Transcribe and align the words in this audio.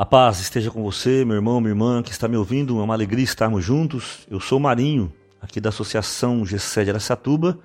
A 0.00 0.06
paz 0.06 0.38
esteja 0.38 0.70
com 0.70 0.80
você, 0.80 1.24
meu 1.24 1.34
irmão, 1.34 1.60
minha 1.60 1.72
irmã, 1.72 2.04
que 2.04 2.12
está 2.12 2.28
me 2.28 2.36
ouvindo. 2.36 2.78
É 2.78 2.82
uma 2.84 2.94
alegria 2.94 3.24
estarmos 3.24 3.64
juntos. 3.64 4.28
Eu 4.30 4.38
sou 4.38 4.60
Marinho, 4.60 5.12
aqui 5.42 5.60
da 5.60 5.70
Associação 5.70 6.46
GC 6.46 6.84
de 6.84 6.90
Aracatuba, 6.90 7.58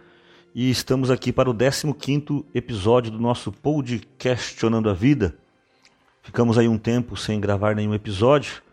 e 0.56 0.72
estamos 0.72 1.12
aqui 1.12 1.32
para 1.32 1.48
o 1.48 1.54
15º 1.54 2.44
episódio 2.52 3.12
do 3.12 3.20
nosso 3.20 3.52
podcast 3.52 4.08
Questionando 4.18 4.90
a 4.90 4.96
Vida. 4.96 5.38
Ficamos 6.24 6.58
aí 6.58 6.68
um 6.68 6.76
tempo 6.76 7.16
sem 7.16 7.40
gravar 7.40 7.76
nenhum 7.76 7.94
episódio, 7.94 8.64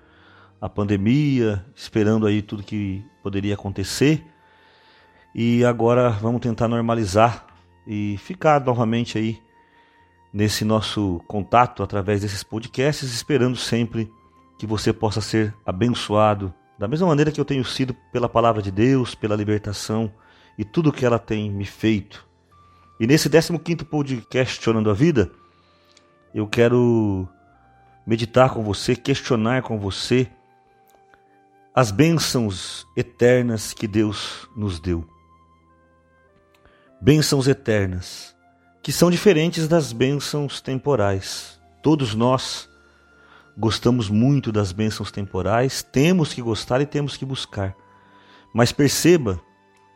a 0.59 0.67
pandemia, 0.67 1.63
esperando 1.77 2.27
aí 2.27 2.41
tudo 2.41 2.63
que 2.63 3.05
poderia 3.23 3.53
acontecer. 3.53 4.25
E 5.35 5.67
agora 5.67 6.09
vamos 6.09 6.41
tentar 6.41 6.67
normalizar 6.67 7.47
e 7.87 8.17
ficar 8.25 8.65
novamente 8.65 9.19
aí 9.19 9.39
nesse 10.33 10.65
nosso 10.65 11.21
contato 11.27 11.83
através 11.83 12.23
desses 12.23 12.43
podcasts, 12.43 13.13
esperando 13.13 13.57
sempre 13.57 14.11
que 14.59 14.67
você 14.67 14.93
possa 14.93 15.21
ser 15.21 15.55
abençoado 15.65 16.53
da 16.79 16.89
mesma 16.89 17.07
maneira 17.07 17.31
que 17.31 17.41
eu 17.41 17.45
tenho 17.45 17.65
sido 17.65 17.95
pela 18.13 18.29
palavra 18.29 18.63
de 18.63 18.71
Deus, 18.71 19.15
pela 19.15 19.37
libertação 19.37 20.13
e 20.57 20.65
tudo 20.65 20.93
que 20.93 21.05
ela 21.05 21.19
tem 21.19 21.51
me 21.51 21.65
feito. 21.65 22.27
E 22.99 23.07
nesse 23.07 23.29
15º 23.29 23.85
podcast 23.85 24.27
Questionando 24.29 24.91
a 24.91 24.95
Vida, 24.95 25.31
eu 26.35 26.47
quero 26.47 27.29
meditar 28.07 28.51
com 28.51 28.63
você, 28.63 28.95
questionar 28.95 29.63
com 29.63 29.79
você 29.79 30.31
as 31.75 31.91
bênçãos 31.91 32.87
eternas 32.97 33.73
que 33.73 33.87
Deus 33.87 34.49
nos 34.57 34.81
deu. 34.81 35.07
Bênçãos 37.01 37.49
eternas 37.49 38.35
que 38.91 38.97
são 38.97 39.09
diferentes 39.09 39.69
das 39.69 39.93
bênçãos 39.93 40.61
temporais. 40.61 41.61
Todos 41.81 42.13
nós 42.13 42.69
gostamos 43.57 44.11
muito 44.11 44.51
das 44.51 44.73
bênçãos 44.73 45.13
temporais, 45.13 45.81
temos 45.81 46.35
que 46.35 46.43
gostar 46.43 46.81
e 46.81 46.87
temos 46.87 47.17
que 47.17 47.25
buscar. 47.25 47.77
Mas 48.53 48.73
perceba 48.73 49.41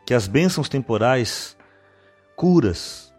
que 0.06 0.14
as 0.14 0.28
bênçãos 0.28 0.68
temporais, 0.68 1.56
curas, 2.36 3.12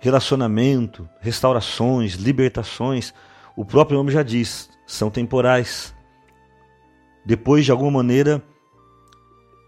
relacionamento, 0.00 1.08
restaurações, 1.20 2.14
libertações, 2.14 3.14
o 3.54 3.64
próprio 3.64 3.98
nome 3.98 4.10
já 4.10 4.24
diz, 4.24 4.68
são 4.84 5.12
temporais. 5.12 5.94
Depois, 7.24 7.64
de 7.64 7.70
alguma 7.70 7.92
maneira, 7.92 8.42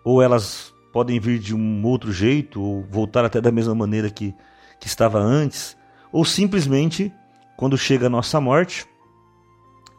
ou 0.05 0.21
elas 0.21 0.75
podem 0.93 1.21
vir 1.21 1.39
de 1.39 1.55
um 1.55 1.87
outro 1.87 2.13
jeito, 2.13 2.61
ou 2.61 2.83
voltar 2.83 3.25
até 3.25 3.41
da 3.41 3.53
mesma 3.53 3.77
maneira 3.77 4.11
que 4.11 4.35
que 4.81 4.87
estava 4.87 5.19
antes, 5.19 5.77
ou 6.13 6.25
simplesmente, 6.25 7.13
quando 7.57 7.77
chega 7.77 8.07
a 8.07 8.11
nossa 8.11 8.41
morte, 8.41 8.87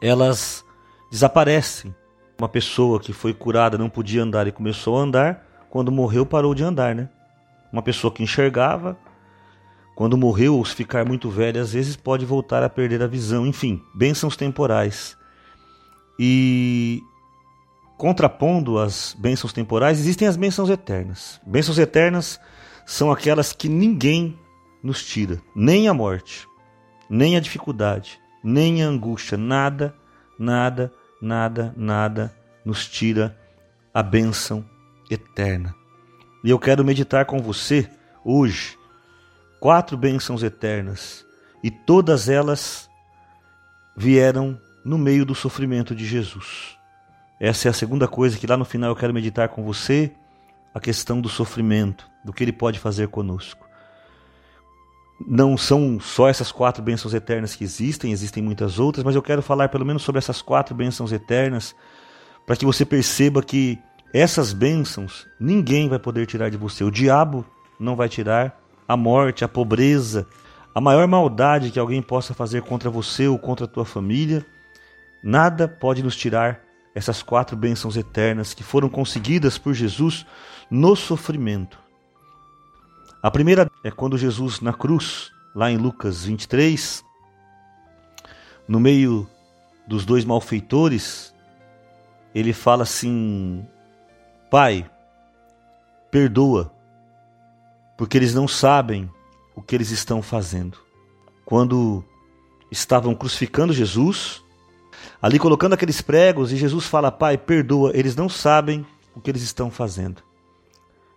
elas 0.00 0.64
desaparecem. 1.10 1.94
Uma 2.38 2.48
pessoa 2.48 3.00
que 3.00 3.12
foi 3.12 3.34
curada 3.34 3.76
não 3.76 3.90
podia 3.90 4.22
andar 4.22 4.46
e 4.46 4.52
começou 4.52 4.98
a 4.98 5.02
andar, 5.02 5.46
quando 5.68 5.90
morreu 5.90 6.24
parou 6.24 6.54
de 6.54 6.62
andar, 6.62 6.94
né? 6.94 7.08
Uma 7.72 7.82
pessoa 7.82 8.12
que 8.12 8.22
enxergava, 8.22 8.96
quando 9.98 10.16
morreu 10.16 10.56
ou 10.56 10.64
se 10.64 10.76
ficar 10.76 11.04
muito 11.04 11.28
velha, 11.28 11.60
às 11.60 11.72
vezes 11.72 11.96
pode 11.96 12.24
voltar 12.24 12.62
a 12.62 12.68
perder 12.68 13.02
a 13.02 13.06
visão. 13.08 13.44
Enfim, 13.44 13.82
bênçãos 13.92 14.36
temporais. 14.36 15.16
E 16.18 17.02
contrapondo 17.96 18.78
as 18.78 19.16
bênçãos 19.18 19.52
temporais, 19.52 19.98
existem 19.98 20.28
as 20.28 20.36
bênçãos 20.36 20.70
eternas. 20.70 21.40
Bênçãos 21.44 21.80
eternas 21.80 22.40
são 22.86 23.10
aquelas 23.10 23.52
que 23.52 23.68
ninguém 23.68 24.38
nos 24.82 25.04
tira, 25.04 25.40
nem 25.54 25.88
a 25.88 25.94
morte, 25.94 26.46
nem 27.08 27.36
a 27.36 27.40
dificuldade, 27.40 28.20
nem 28.42 28.82
a 28.82 28.86
angústia, 28.86 29.36
nada, 29.36 29.94
nada, 30.38 30.92
nada, 31.20 31.74
nada 31.76 32.34
nos 32.64 32.86
tira 32.86 33.36
a 33.92 34.02
bênção 34.02 34.64
eterna. 35.10 35.74
E 36.44 36.50
eu 36.50 36.58
quero 36.58 36.84
meditar 36.84 37.24
com 37.24 37.40
você 37.40 37.88
hoje 38.24 38.78
quatro 39.60 39.96
bênçãos 39.96 40.42
eternas, 40.42 41.26
e 41.62 41.70
todas 41.70 42.28
elas 42.28 42.88
vieram 43.96 44.60
no 44.84 44.96
meio 44.96 45.26
do 45.26 45.34
sofrimento 45.34 45.94
de 45.94 46.06
Jesus. 46.06 46.78
Essa 47.40 47.68
é 47.68 47.70
a 47.70 47.74
segunda 47.74 48.06
coisa 48.06 48.38
que 48.38 48.46
lá 48.46 48.56
no 48.56 48.64
final 48.64 48.90
eu 48.90 48.96
quero 48.96 49.12
meditar 49.12 49.48
com 49.48 49.64
você, 49.64 50.12
a 50.72 50.78
questão 50.78 51.20
do 51.20 51.28
sofrimento, 51.28 52.08
do 52.24 52.32
que 52.32 52.44
ele 52.44 52.52
pode 52.52 52.78
fazer 52.78 53.08
conosco 53.08 53.67
não 55.26 55.56
são 55.56 55.98
só 56.00 56.28
essas 56.28 56.52
quatro 56.52 56.82
bênçãos 56.82 57.12
eternas 57.12 57.54
que 57.54 57.64
existem, 57.64 58.12
existem 58.12 58.42
muitas 58.42 58.78
outras, 58.78 59.04
mas 59.04 59.14
eu 59.14 59.22
quero 59.22 59.42
falar 59.42 59.68
pelo 59.68 59.84
menos 59.84 60.02
sobre 60.02 60.18
essas 60.18 60.40
quatro 60.40 60.74
bênçãos 60.74 61.12
eternas, 61.12 61.74
para 62.46 62.56
que 62.56 62.64
você 62.64 62.84
perceba 62.84 63.42
que 63.42 63.78
essas 64.12 64.52
bênçãos 64.52 65.26
ninguém 65.38 65.88
vai 65.88 65.98
poder 65.98 66.26
tirar 66.26 66.50
de 66.50 66.56
você. 66.56 66.84
O 66.84 66.90
diabo 66.90 67.44
não 67.78 67.96
vai 67.96 68.08
tirar, 68.08 68.58
a 68.86 68.96
morte, 68.96 69.44
a 69.44 69.48
pobreza, 69.48 70.26
a 70.74 70.80
maior 70.80 71.06
maldade 71.06 71.70
que 71.70 71.78
alguém 71.78 72.00
possa 72.00 72.32
fazer 72.32 72.62
contra 72.62 72.88
você 72.88 73.26
ou 73.26 73.38
contra 73.38 73.66
a 73.66 73.68
tua 73.68 73.84
família, 73.84 74.46
nada 75.22 75.66
pode 75.68 76.02
nos 76.02 76.16
tirar 76.16 76.60
essas 76.94 77.22
quatro 77.22 77.56
bênçãos 77.56 77.96
eternas 77.96 78.54
que 78.54 78.62
foram 78.62 78.88
conseguidas 78.88 79.58
por 79.58 79.74
Jesus 79.74 80.24
no 80.70 80.96
sofrimento. 80.96 81.87
A 83.20 83.30
primeira 83.30 83.68
é 83.82 83.90
quando 83.90 84.16
Jesus 84.16 84.60
na 84.60 84.72
cruz, 84.72 85.30
lá 85.52 85.70
em 85.70 85.76
Lucas 85.76 86.24
23, 86.24 87.04
no 88.68 88.78
meio 88.78 89.28
dos 89.88 90.04
dois 90.04 90.24
malfeitores, 90.24 91.34
ele 92.32 92.52
fala 92.52 92.84
assim: 92.84 93.66
Pai, 94.48 94.88
perdoa, 96.12 96.72
porque 97.96 98.16
eles 98.16 98.34
não 98.34 98.46
sabem 98.46 99.10
o 99.56 99.62
que 99.62 99.74
eles 99.74 99.90
estão 99.90 100.22
fazendo. 100.22 100.78
Quando 101.44 102.04
estavam 102.70 103.16
crucificando 103.16 103.72
Jesus, 103.72 104.44
ali 105.20 105.40
colocando 105.40 105.72
aqueles 105.72 106.00
pregos, 106.00 106.52
e 106.52 106.56
Jesus 106.56 106.86
fala: 106.86 107.10
Pai, 107.10 107.36
perdoa, 107.36 107.90
eles 107.94 108.14
não 108.14 108.28
sabem 108.28 108.86
o 109.12 109.20
que 109.20 109.28
eles 109.28 109.42
estão 109.42 109.72
fazendo. 109.72 110.22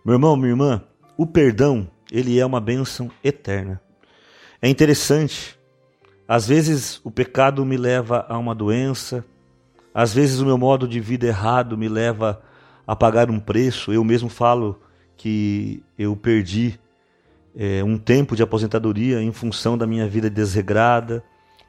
Meu 0.04 0.14
irmão, 0.14 0.36
minha 0.36 0.50
irmã, 0.50 0.82
o 1.22 1.26
perdão, 1.26 1.88
ele 2.10 2.38
é 2.38 2.44
uma 2.44 2.60
bênção 2.60 3.10
eterna. 3.22 3.80
É 4.60 4.68
interessante, 4.68 5.58
às 6.26 6.46
vezes 6.46 7.00
o 7.04 7.10
pecado 7.10 7.64
me 7.64 7.76
leva 7.76 8.26
a 8.28 8.36
uma 8.36 8.54
doença, 8.54 9.24
às 9.94 10.12
vezes 10.12 10.40
o 10.40 10.46
meu 10.46 10.58
modo 10.58 10.86
de 10.86 11.00
vida 11.00 11.26
errado 11.26 11.76
me 11.76 11.88
leva 11.88 12.42
a 12.86 12.96
pagar 12.96 13.30
um 13.30 13.38
preço. 13.38 13.92
Eu 13.92 14.04
mesmo 14.04 14.28
falo 14.28 14.80
que 15.16 15.82
eu 15.98 16.16
perdi 16.16 16.78
é, 17.56 17.84
um 17.84 17.96
tempo 17.98 18.34
de 18.34 18.42
aposentadoria 18.42 19.22
em 19.22 19.32
função 19.32 19.78
da 19.78 19.86
minha 19.86 20.08
vida 20.08 20.28
desregrada, 20.28 21.22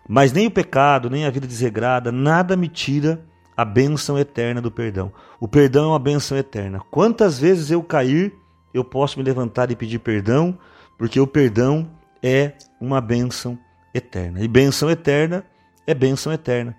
mas 0.07 0.31
nem 0.31 0.47
o 0.47 0.51
pecado, 0.51 1.09
nem 1.09 1.25
a 1.25 1.29
vida 1.29 1.47
desregrada, 1.47 2.11
nada 2.11 2.55
me 2.55 2.67
tira 2.67 3.23
a 3.55 3.63
bênção 3.63 4.17
eterna 4.17 4.61
do 4.61 4.71
perdão. 4.71 5.11
O 5.39 5.47
perdão 5.47 5.85
é 5.85 5.87
uma 5.89 5.99
bênção 5.99 6.37
eterna. 6.37 6.81
Quantas 6.89 7.37
vezes 7.37 7.69
eu 7.69 7.83
cair 7.83 8.33
eu 8.73 8.83
posso 8.83 9.17
me 9.17 9.23
levantar 9.23 9.71
e 9.71 9.75
pedir 9.75 9.99
perdão, 9.99 10.57
porque 10.97 11.19
o 11.19 11.27
perdão 11.27 11.89
é 12.21 12.53
uma 12.79 12.99
bênção 12.99 13.57
eterna. 13.93 14.41
E 14.41 14.47
bênção 14.47 14.89
eterna 14.89 15.45
é 15.85 15.93
bênção 15.93 16.31
eterna. 16.31 16.75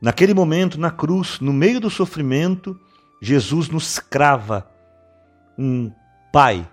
Naquele 0.00 0.34
momento, 0.34 0.78
na 0.78 0.90
cruz, 0.90 1.40
no 1.40 1.52
meio 1.52 1.80
do 1.80 1.90
sofrimento, 1.90 2.78
Jesus 3.20 3.68
nos 3.68 3.98
crava 3.98 4.68
um 5.58 5.90
Pai, 6.30 6.68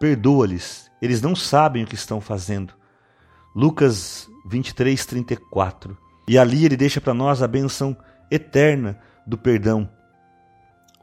perdoa-lhes, 0.00 0.90
eles 1.00 1.22
não 1.22 1.36
sabem 1.36 1.84
o 1.84 1.86
que 1.86 1.94
estão 1.94 2.20
fazendo. 2.20 2.74
Lucas 3.54 4.28
23, 4.44 5.06
34. 5.06 5.96
E 6.28 6.36
ali 6.36 6.64
ele 6.64 6.76
deixa 6.76 7.00
para 7.00 7.14
nós 7.14 7.42
a 7.42 7.48
bênção 7.48 7.96
eterna 8.30 8.98
do 9.26 9.38
perdão. 9.38 9.88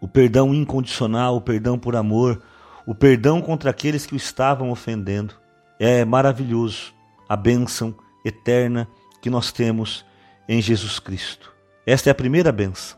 O 0.02 0.08
perdão 0.08 0.54
incondicional, 0.54 1.38
o 1.38 1.42
perdão 1.42 1.80
por 1.80 1.96
amor, 1.96 2.44
o 2.86 2.94
perdão 2.94 3.42
contra 3.42 3.70
aqueles 3.70 4.06
que 4.06 4.14
o 4.14 4.18
estavam 4.18 4.72
ofendendo. 4.72 5.36
É 5.80 6.04
maravilhoso 6.06 6.94
a 7.28 7.36
bênção 7.36 7.96
eterna 8.24 8.88
que 9.22 9.30
nós 9.30 9.52
temos 9.52 10.06
em 10.48 10.62
Jesus 10.62 11.00
Cristo. 11.00 11.54
Esta 11.86 12.10
é 12.10 12.12
a 12.12 12.16
primeira 12.16 12.52
bênção. 12.52 12.98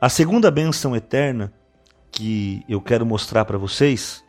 A 0.00 0.08
segunda 0.08 0.50
bênção 0.50 0.94
eterna 0.94 1.52
que 2.10 2.62
eu 2.68 2.80
quero 2.80 3.04
mostrar 3.06 3.44
para 3.44 3.58
vocês 3.58 4.24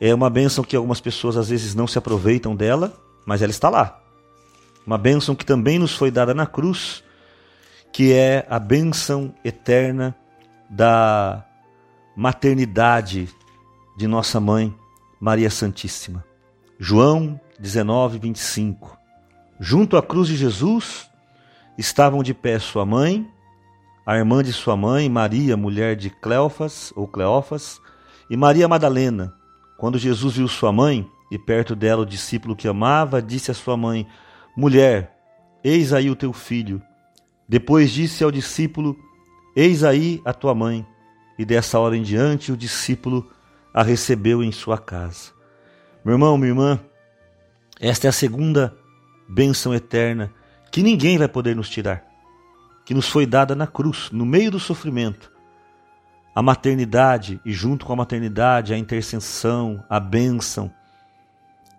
é 0.00 0.14
uma 0.14 0.28
bênção 0.28 0.64
que 0.64 0.76
algumas 0.76 1.00
pessoas 1.00 1.36
às 1.36 1.48
vezes 1.48 1.74
não 1.74 1.86
se 1.86 1.96
aproveitam 1.96 2.56
dela, 2.56 2.92
mas 3.24 3.40
ela 3.40 3.50
está 3.50 3.68
lá. 3.68 4.00
Uma 4.86 4.98
bênção 4.98 5.34
que 5.34 5.44
também 5.44 5.78
nos 5.78 5.94
foi 5.94 6.10
dada 6.10 6.34
na 6.34 6.46
cruz, 6.46 7.04
que 7.92 8.12
é 8.12 8.44
a 8.50 8.58
bênção 8.58 9.32
eterna 9.44 10.14
da 10.68 11.44
maternidade 12.16 13.28
de 13.96 14.06
nossa 14.06 14.40
mãe 14.40 14.74
Maria 15.20 15.50
Santíssima. 15.50 16.24
João 16.78 17.40
19, 17.58 18.18
25. 18.18 18.96
Junto 19.60 19.96
à 19.96 20.02
cruz 20.02 20.28
de 20.28 20.36
Jesus, 20.36 21.08
estavam 21.78 22.22
de 22.22 22.34
pé 22.34 22.58
sua 22.58 22.84
mãe, 22.84 23.28
a 24.04 24.16
irmã 24.16 24.42
de 24.42 24.52
sua 24.52 24.76
mãe, 24.76 25.08
Maria, 25.08 25.56
mulher 25.56 25.94
de 25.94 26.10
Cleofas 26.10 26.92
ou 26.96 27.06
Cleofas, 27.06 27.80
e 28.28 28.36
Maria 28.36 28.66
Madalena. 28.66 29.32
Quando 29.78 29.98
Jesus 29.98 30.34
viu 30.36 30.48
sua 30.48 30.72
mãe 30.72 31.08
e 31.30 31.38
perto 31.38 31.76
dela 31.76 32.02
o 32.02 32.06
discípulo 32.06 32.56
que 32.56 32.66
amava, 32.66 33.22
disse 33.22 33.50
à 33.50 33.54
sua 33.54 33.76
mãe: 33.76 34.06
Mulher, 34.56 35.16
eis 35.62 35.92
aí 35.92 36.10
o 36.10 36.16
teu 36.16 36.32
filho. 36.32 36.82
Depois 37.48 37.90
disse 37.90 38.24
ao 38.24 38.30
discípulo: 38.30 38.96
Eis 39.54 39.84
aí 39.84 40.20
a 40.24 40.32
tua 40.32 40.54
mãe. 40.54 40.86
E 41.38 41.44
dessa 41.44 41.78
hora 41.78 41.96
em 41.96 42.02
diante 42.02 42.50
o 42.50 42.56
discípulo 42.56 43.30
a 43.72 43.82
recebeu 43.82 44.42
em 44.42 44.52
sua 44.52 44.78
casa. 44.78 45.32
Meu 46.04 46.14
irmão, 46.14 46.36
minha 46.36 46.50
irmã, 46.50 46.80
esta 47.80 48.06
é 48.06 48.10
a 48.10 48.12
segunda 48.12 48.76
bênção 49.28 49.74
eterna 49.74 50.32
que 50.70 50.82
ninguém 50.82 51.18
vai 51.18 51.28
poder 51.28 51.54
nos 51.54 51.68
tirar, 51.68 52.04
que 52.84 52.94
nos 52.94 53.08
foi 53.08 53.26
dada 53.26 53.54
na 53.54 53.66
cruz, 53.66 54.10
no 54.10 54.26
meio 54.26 54.50
do 54.50 54.60
sofrimento. 54.60 55.30
A 56.34 56.42
maternidade 56.42 57.40
e, 57.44 57.52
junto 57.52 57.84
com 57.84 57.92
a 57.92 57.96
maternidade, 57.96 58.72
a 58.72 58.78
intercessão, 58.78 59.84
a 59.88 60.00
bênção 60.00 60.72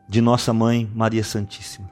de 0.08 0.22
nossa 0.22 0.54
mãe 0.54 0.90
Maria 0.94 1.24
Santíssima. 1.24 1.90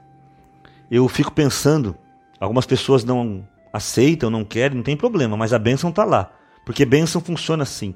Eu 0.90 1.08
fico 1.08 1.32
pensando, 1.32 1.96
algumas 2.38 2.66
pessoas 2.66 3.02
não 3.02 3.46
aceitam, 3.72 4.30
não 4.30 4.44
querem, 4.44 4.76
não 4.76 4.84
tem 4.84 4.96
problema, 4.96 5.36
mas 5.36 5.52
a 5.52 5.58
bênção 5.58 5.90
está 5.90 6.04
lá, 6.04 6.30
porque 6.64 6.84
bênção 6.84 7.20
funciona 7.20 7.62
assim. 7.62 7.94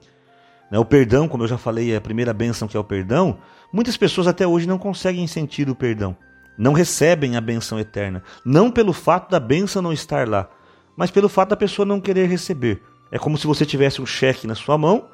Né? 0.70 0.78
O 0.78 0.84
perdão, 0.84 1.28
como 1.28 1.44
eu 1.44 1.48
já 1.48 1.58
falei, 1.58 1.92
é 1.92 1.96
a 1.96 2.00
primeira 2.00 2.32
bênção 2.32 2.66
que 2.68 2.76
é 2.76 2.80
o 2.80 2.84
perdão. 2.84 3.38
Muitas 3.72 3.96
pessoas 3.96 4.26
até 4.26 4.46
hoje 4.46 4.66
não 4.66 4.78
conseguem 4.78 5.26
sentir 5.26 5.68
o 5.68 5.74
perdão 5.74 6.16
não 6.56 6.72
recebem 6.72 7.36
a 7.36 7.40
benção 7.40 7.78
eterna. 7.78 8.22
Não 8.44 8.70
pelo 8.70 8.92
fato 8.92 9.30
da 9.30 9.38
benção 9.38 9.82
não 9.82 9.92
estar 9.92 10.28
lá, 10.28 10.48
mas 10.96 11.10
pelo 11.10 11.28
fato 11.28 11.50
da 11.50 11.56
pessoa 11.56 11.84
não 11.84 12.00
querer 12.00 12.26
receber. 12.26 12.82
É 13.10 13.18
como 13.18 13.36
se 13.36 13.46
você 13.46 13.66
tivesse 13.66 14.00
um 14.00 14.06
cheque 14.06 14.46
na 14.46 14.54
sua 14.54 14.78
mão, 14.78 15.08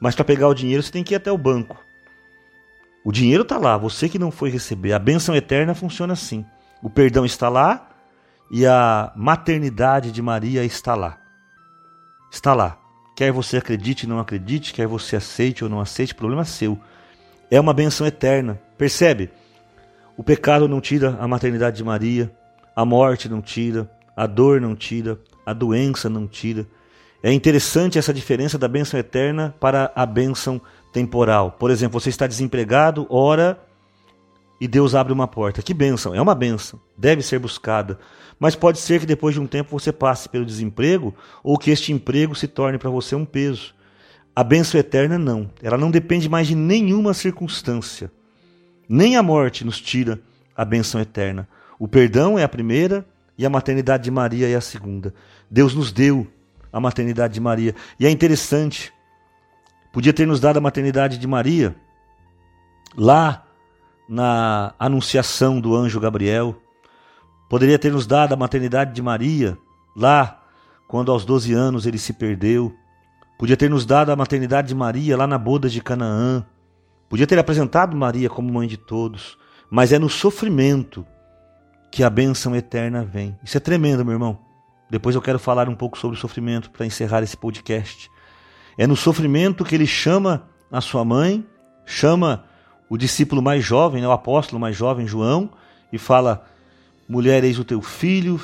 mas 0.00 0.14
para 0.14 0.24
pegar 0.24 0.48
o 0.48 0.54
dinheiro 0.54 0.82
você 0.82 0.92
tem 0.92 1.04
que 1.04 1.14
ir 1.14 1.16
até 1.16 1.30
o 1.30 1.38
banco. 1.38 1.76
O 3.04 3.12
dinheiro 3.12 3.42
está 3.42 3.56
lá, 3.56 3.78
você 3.78 4.08
que 4.08 4.18
não 4.18 4.30
foi 4.30 4.50
receber. 4.50 4.92
A 4.92 4.98
benção 4.98 5.36
eterna 5.36 5.74
funciona 5.74 6.12
assim. 6.12 6.44
O 6.82 6.90
perdão 6.90 7.24
está 7.24 7.48
lá 7.48 7.88
e 8.50 8.66
a 8.66 9.12
maternidade 9.14 10.10
de 10.10 10.20
Maria 10.20 10.64
está 10.64 10.94
lá. 10.94 11.18
Está 12.30 12.52
lá. 12.52 12.78
Quer 13.16 13.32
você 13.32 13.56
acredite 13.56 14.04
ou 14.04 14.10
não 14.10 14.20
acredite, 14.20 14.74
quer 14.74 14.86
você 14.86 15.16
aceite 15.16 15.64
ou 15.64 15.70
não 15.70 15.80
aceite, 15.80 16.14
problema 16.14 16.44
seu. 16.44 16.78
É 17.50 17.58
uma 17.58 17.72
benção 17.72 18.06
eterna. 18.06 18.60
Percebe? 18.76 19.30
O 20.18 20.22
pecado 20.22 20.68
não 20.68 20.82
tira 20.82 21.16
a 21.18 21.26
maternidade 21.26 21.78
de 21.78 21.84
Maria, 21.84 22.30
a 22.74 22.84
morte 22.84 23.26
não 23.26 23.40
tira, 23.40 23.90
a 24.14 24.26
dor 24.26 24.60
não 24.60 24.76
tira, 24.76 25.18
a 25.46 25.54
doença 25.54 26.10
não 26.10 26.26
tira. 26.26 26.66
É 27.22 27.32
interessante 27.32 27.98
essa 27.98 28.12
diferença 28.12 28.58
da 28.58 28.68
bênção 28.68 29.00
eterna 29.00 29.54
para 29.58 29.90
a 29.94 30.04
bênção 30.04 30.60
temporal. 30.92 31.52
Por 31.52 31.70
exemplo, 31.70 31.98
você 31.98 32.10
está 32.10 32.26
desempregado, 32.26 33.06
ora 33.08 33.58
e 34.60 34.66
Deus 34.66 34.94
abre 34.94 35.12
uma 35.12 35.28
porta. 35.28 35.62
Que 35.62 35.74
bênção! 35.74 36.14
É 36.14 36.20
uma 36.20 36.34
bênção, 36.34 36.80
deve 36.96 37.22
ser 37.22 37.38
buscada. 37.38 37.98
Mas 38.38 38.54
pode 38.54 38.78
ser 38.78 39.00
que 39.00 39.06
depois 39.06 39.34
de 39.34 39.40
um 39.40 39.46
tempo 39.46 39.78
você 39.78 39.92
passe 39.92 40.28
pelo 40.28 40.44
desemprego 40.44 41.14
ou 41.42 41.58
que 41.58 41.70
este 41.70 41.92
emprego 41.92 42.34
se 42.34 42.46
torne 42.46 42.78
para 42.78 42.90
você 42.90 43.14
um 43.14 43.24
peso. 43.24 43.74
A 44.34 44.44
bênção 44.44 44.78
eterna 44.78 45.18
não. 45.18 45.50
Ela 45.62 45.78
não 45.78 45.90
depende 45.90 46.28
mais 46.28 46.46
de 46.46 46.54
nenhuma 46.54 47.14
circunstância. 47.14 48.10
Nem 48.88 49.16
a 49.16 49.22
morte 49.22 49.64
nos 49.64 49.80
tira 49.80 50.20
a 50.54 50.64
benção 50.64 51.00
eterna. 51.00 51.48
O 51.78 51.88
perdão 51.88 52.38
é 52.38 52.42
a 52.42 52.48
primeira 52.48 53.06
e 53.38 53.44
a 53.44 53.50
maternidade 53.50 54.04
de 54.04 54.10
Maria 54.10 54.48
é 54.48 54.54
a 54.54 54.60
segunda. 54.60 55.14
Deus 55.50 55.74
nos 55.74 55.92
deu 55.92 56.26
a 56.72 56.80
maternidade 56.80 57.34
de 57.34 57.40
Maria. 57.40 57.74
E 57.98 58.06
é 58.06 58.10
interessante, 58.10 58.92
podia 59.92 60.12
ter 60.12 60.26
nos 60.26 60.40
dado 60.40 60.58
a 60.58 60.60
maternidade 60.60 61.16
de 61.18 61.26
Maria 61.26 61.74
lá 62.96 63.45
na 64.08 64.74
anunciação 64.78 65.60
do 65.60 65.74
anjo 65.74 66.00
Gabriel. 66.00 66.56
Poderia 67.48 67.78
ter 67.78 67.92
nos 67.92 68.06
dado 68.06 68.32
a 68.32 68.36
maternidade 68.36 68.92
de 68.92 69.02
Maria 69.02 69.56
lá 69.96 70.42
quando 70.88 71.10
aos 71.10 71.24
12 71.24 71.52
anos 71.52 71.86
ele 71.86 71.98
se 71.98 72.12
perdeu. 72.12 72.74
Podia 73.38 73.56
ter 73.56 73.68
nos 73.68 73.84
dado 73.84 74.10
a 74.10 74.16
maternidade 74.16 74.68
de 74.68 74.74
Maria 74.74 75.16
lá 75.16 75.26
na 75.26 75.38
boda 75.38 75.68
de 75.68 75.82
Canaã. 75.82 76.44
Podia 77.08 77.26
ter 77.26 77.38
apresentado 77.38 77.96
Maria 77.96 78.28
como 78.28 78.52
mãe 78.52 78.66
de 78.66 78.76
todos, 78.76 79.38
mas 79.70 79.92
é 79.92 79.98
no 79.98 80.08
sofrimento 80.08 81.06
que 81.92 82.02
a 82.02 82.10
bênção 82.10 82.54
eterna 82.54 83.04
vem. 83.04 83.38
Isso 83.44 83.56
é 83.56 83.60
tremendo, 83.60 84.04
meu 84.04 84.14
irmão. 84.14 84.38
Depois 84.90 85.14
eu 85.14 85.22
quero 85.22 85.38
falar 85.38 85.68
um 85.68 85.74
pouco 85.74 85.98
sobre 85.98 86.16
o 86.16 86.20
sofrimento 86.20 86.70
para 86.70 86.86
encerrar 86.86 87.22
esse 87.22 87.36
podcast. 87.36 88.10
É 88.78 88.86
no 88.86 88.96
sofrimento 88.96 89.64
que 89.64 89.74
ele 89.74 89.86
chama 89.86 90.48
a 90.70 90.80
sua 90.80 91.04
mãe, 91.04 91.46
chama 91.84 92.44
o 92.88 92.96
discípulo 92.96 93.42
mais 93.42 93.64
jovem, 93.64 94.00
né, 94.00 94.08
o 94.08 94.12
apóstolo 94.12 94.60
mais 94.60 94.76
jovem, 94.76 95.06
João, 95.06 95.50
e 95.92 95.98
fala: 95.98 96.44
Mulher, 97.08 97.44
eis 97.44 97.58
o 97.58 97.64
teu 97.64 97.80
filho, 97.80 98.40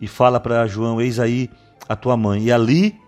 e 0.00 0.06
fala 0.06 0.40
para 0.40 0.66
João: 0.66 1.00
Eis 1.00 1.18
aí 1.18 1.50
a 1.88 1.96
tua 1.96 2.16
mãe. 2.16 2.44
E 2.44 2.52
ali, 2.52 2.98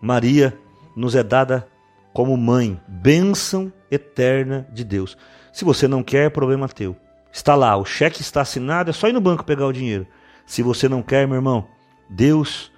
Maria 0.00 0.56
nos 0.94 1.14
é 1.14 1.22
dada 1.22 1.66
como 2.12 2.36
mãe, 2.36 2.80
bênção 2.88 3.70
eterna 3.90 4.66
de 4.72 4.84
Deus. 4.84 5.16
Se 5.52 5.64
você 5.64 5.86
não 5.86 6.02
quer, 6.02 6.26
é 6.26 6.30
problema 6.30 6.68
teu. 6.68 6.96
Está 7.32 7.54
lá, 7.54 7.76
o 7.76 7.84
cheque 7.84 8.22
está 8.22 8.40
assinado, 8.40 8.88
é 8.88 8.92
só 8.92 9.08
ir 9.08 9.12
no 9.12 9.20
banco 9.20 9.44
pegar 9.44 9.66
o 9.66 9.72
dinheiro. 9.72 10.06
Se 10.46 10.62
você 10.62 10.88
não 10.88 11.02
quer, 11.02 11.26
meu 11.26 11.36
irmão, 11.36 11.66
Deus 12.08 12.72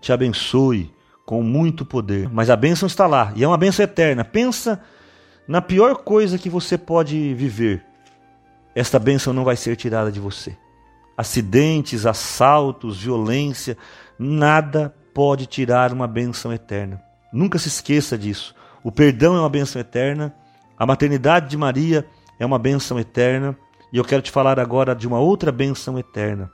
te 0.00 0.12
abençoe 0.12 0.94
com 1.26 1.42
muito 1.42 1.84
poder. 1.84 2.28
Mas 2.28 2.50
a 2.50 2.56
bênção 2.56 2.86
está 2.86 3.06
lá, 3.06 3.32
e 3.34 3.42
é 3.42 3.48
uma 3.48 3.56
bênção 3.56 3.82
eterna. 3.82 4.24
Pensa 4.24 4.80
na 5.46 5.60
pior 5.60 5.96
coisa 5.96 6.38
que 6.38 6.48
você 6.48 6.78
pode 6.78 7.34
viver. 7.34 7.84
Esta 8.74 8.98
bênção 8.98 9.32
não 9.32 9.44
vai 9.44 9.56
ser 9.56 9.76
tirada 9.76 10.10
de 10.10 10.18
você. 10.18 10.56
Acidentes, 11.16 12.06
assaltos, 12.06 13.02
violência, 13.02 13.76
nada 14.18 14.94
pode 15.12 15.46
tirar 15.46 15.92
uma 15.92 16.08
bênção 16.08 16.52
eterna. 16.52 17.00
Nunca 17.32 17.58
se 17.58 17.68
esqueça 17.68 18.18
disso. 18.18 18.54
O 18.82 18.90
perdão 18.90 19.36
é 19.36 19.40
uma 19.40 19.48
bênção 19.48 19.80
eterna, 19.80 20.34
a 20.76 20.84
maternidade 20.84 21.48
de 21.48 21.56
Maria 21.56 22.06
é 22.38 22.44
uma 22.44 22.58
bênção 22.58 22.98
eterna, 22.98 23.56
e 23.92 23.96
eu 23.96 24.04
quero 24.04 24.22
te 24.22 24.30
falar 24.30 24.58
agora 24.58 24.94
de 24.94 25.06
uma 25.06 25.20
outra 25.20 25.52
bênção 25.52 25.98
eterna. 25.98 26.50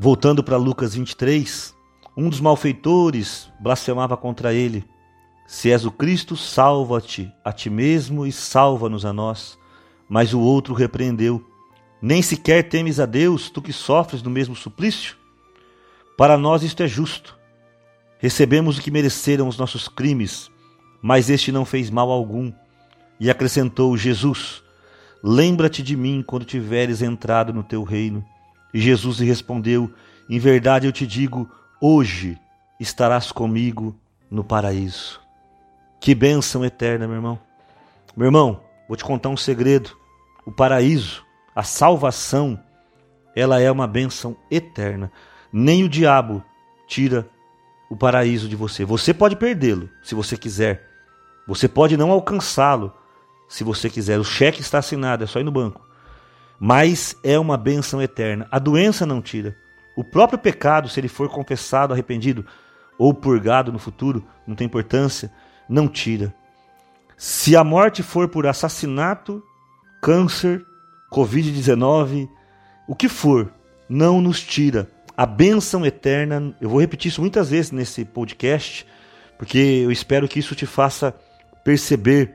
Voltando 0.00 0.42
para 0.42 0.56
Lucas 0.56 0.94
23, 0.94 1.74
um 2.16 2.28
dos 2.28 2.40
malfeitores 2.40 3.50
blasfemava 3.60 4.16
contra 4.16 4.54
ele: 4.54 4.84
Se 5.48 5.72
és 5.72 5.84
o 5.84 5.90
Cristo, 5.90 6.36
salva-te 6.36 7.32
a 7.44 7.52
ti 7.52 7.68
mesmo 7.68 8.24
e 8.24 8.30
salva-nos 8.30 9.04
a 9.04 9.12
nós. 9.12 9.58
Mas 10.08 10.32
o 10.32 10.38
outro 10.38 10.72
repreendeu: 10.72 11.44
Nem 12.00 12.22
sequer 12.22 12.68
temes 12.68 13.00
a 13.00 13.06
Deus, 13.06 13.50
tu 13.50 13.60
que 13.60 13.72
sofres 13.72 14.22
no 14.22 14.30
mesmo 14.30 14.54
suplício? 14.54 15.16
Para 16.16 16.38
nós 16.38 16.62
isto 16.62 16.84
é 16.84 16.86
justo. 16.86 17.36
Recebemos 18.20 18.78
o 18.78 18.82
que 18.82 18.92
mereceram 18.92 19.48
os 19.48 19.58
nossos 19.58 19.88
crimes 19.88 20.48
mas 21.00 21.30
este 21.30 21.52
não 21.52 21.64
fez 21.64 21.90
mal 21.90 22.10
algum. 22.10 22.52
E 23.20 23.30
acrescentou 23.30 23.96
Jesus: 23.96 24.62
Lembra-te 25.22 25.82
de 25.82 25.96
mim 25.96 26.22
quando 26.26 26.44
tiveres 26.44 27.02
entrado 27.02 27.52
no 27.52 27.62
teu 27.62 27.82
reino. 27.82 28.24
E 28.72 28.80
Jesus 28.80 29.18
lhe 29.18 29.26
respondeu: 29.26 29.92
Em 30.28 30.38
verdade 30.38 30.86
eu 30.86 30.92
te 30.92 31.06
digo, 31.06 31.48
hoje 31.80 32.38
estarás 32.78 33.32
comigo 33.32 33.96
no 34.30 34.44
paraíso. 34.44 35.20
Que 36.00 36.14
bênção 36.14 36.64
eterna, 36.64 37.06
meu 37.06 37.16
irmão. 37.16 37.38
Meu 38.16 38.26
irmão, 38.26 38.60
vou 38.86 38.96
te 38.96 39.04
contar 39.04 39.28
um 39.28 39.36
segredo. 39.36 39.96
O 40.46 40.52
paraíso, 40.52 41.24
a 41.54 41.62
salvação, 41.62 42.58
ela 43.34 43.60
é 43.60 43.70
uma 43.70 43.86
bênção 43.86 44.36
eterna. 44.50 45.10
Nem 45.52 45.84
o 45.84 45.88
diabo 45.88 46.42
tira 46.86 47.28
o 47.90 47.96
paraíso 47.96 48.48
de 48.48 48.56
você. 48.56 48.84
Você 48.84 49.12
pode 49.12 49.36
perdê-lo, 49.36 49.88
se 50.02 50.14
você 50.14 50.36
quiser, 50.36 50.86
você 51.46 51.66
pode 51.68 51.96
não 51.96 52.10
alcançá-lo 52.10 52.92
se 53.48 53.64
você 53.64 53.88
quiser. 53.88 54.18
O 54.18 54.24
cheque 54.24 54.60
está 54.60 54.78
assinado, 54.78 55.24
é 55.24 55.26
só 55.26 55.40
ir 55.40 55.44
no 55.44 55.50
banco. 55.50 55.80
Mas 56.60 57.16
é 57.22 57.38
uma 57.38 57.56
bênção 57.56 58.02
eterna. 58.02 58.46
A 58.50 58.58
doença 58.58 59.06
não 59.06 59.22
tira. 59.22 59.56
O 59.96 60.04
próprio 60.04 60.38
pecado, 60.38 60.88
se 60.88 61.00
ele 61.00 61.08
for 61.08 61.28
confessado, 61.28 61.92
arrependido 61.92 62.44
ou 62.98 63.14
purgado 63.14 63.72
no 63.72 63.78
futuro, 63.78 64.24
não 64.46 64.54
tem 64.54 64.66
importância, 64.66 65.32
não 65.68 65.88
tira. 65.88 66.34
Se 67.16 67.56
a 67.56 67.64
morte 67.64 68.02
for 68.02 68.28
por 68.28 68.46
assassinato, 68.46 69.42
câncer, 70.00 70.64
Covid-19, 71.12 72.28
o 72.86 72.94
que 72.94 73.08
for, 73.08 73.52
não 73.88 74.20
nos 74.20 74.40
tira. 74.40 74.88
A 75.16 75.26
bênção 75.26 75.84
eterna, 75.84 76.54
eu 76.60 76.68
vou 76.68 76.80
repetir 76.80 77.08
isso 77.08 77.20
muitas 77.20 77.50
vezes 77.50 77.72
nesse 77.72 78.04
podcast, 78.04 78.86
porque 79.36 79.58
eu 79.58 79.90
espero 79.90 80.28
que 80.28 80.38
isso 80.38 80.54
te 80.54 80.64
faça 80.64 81.14
perceber 81.64 82.34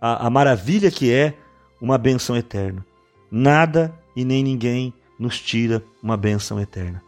a, 0.00 0.26
a 0.26 0.30
maravilha 0.30 0.90
que 0.90 1.12
é 1.12 1.34
uma 1.80 1.96
benção 1.96 2.36
eterna. 2.36 2.84
Nada 3.30 3.94
e 4.14 4.24
nem 4.24 4.42
ninguém 4.42 4.92
nos 5.18 5.40
tira 5.40 5.82
uma 6.02 6.16
benção 6.16 6.60
eterna. 6.60 7.02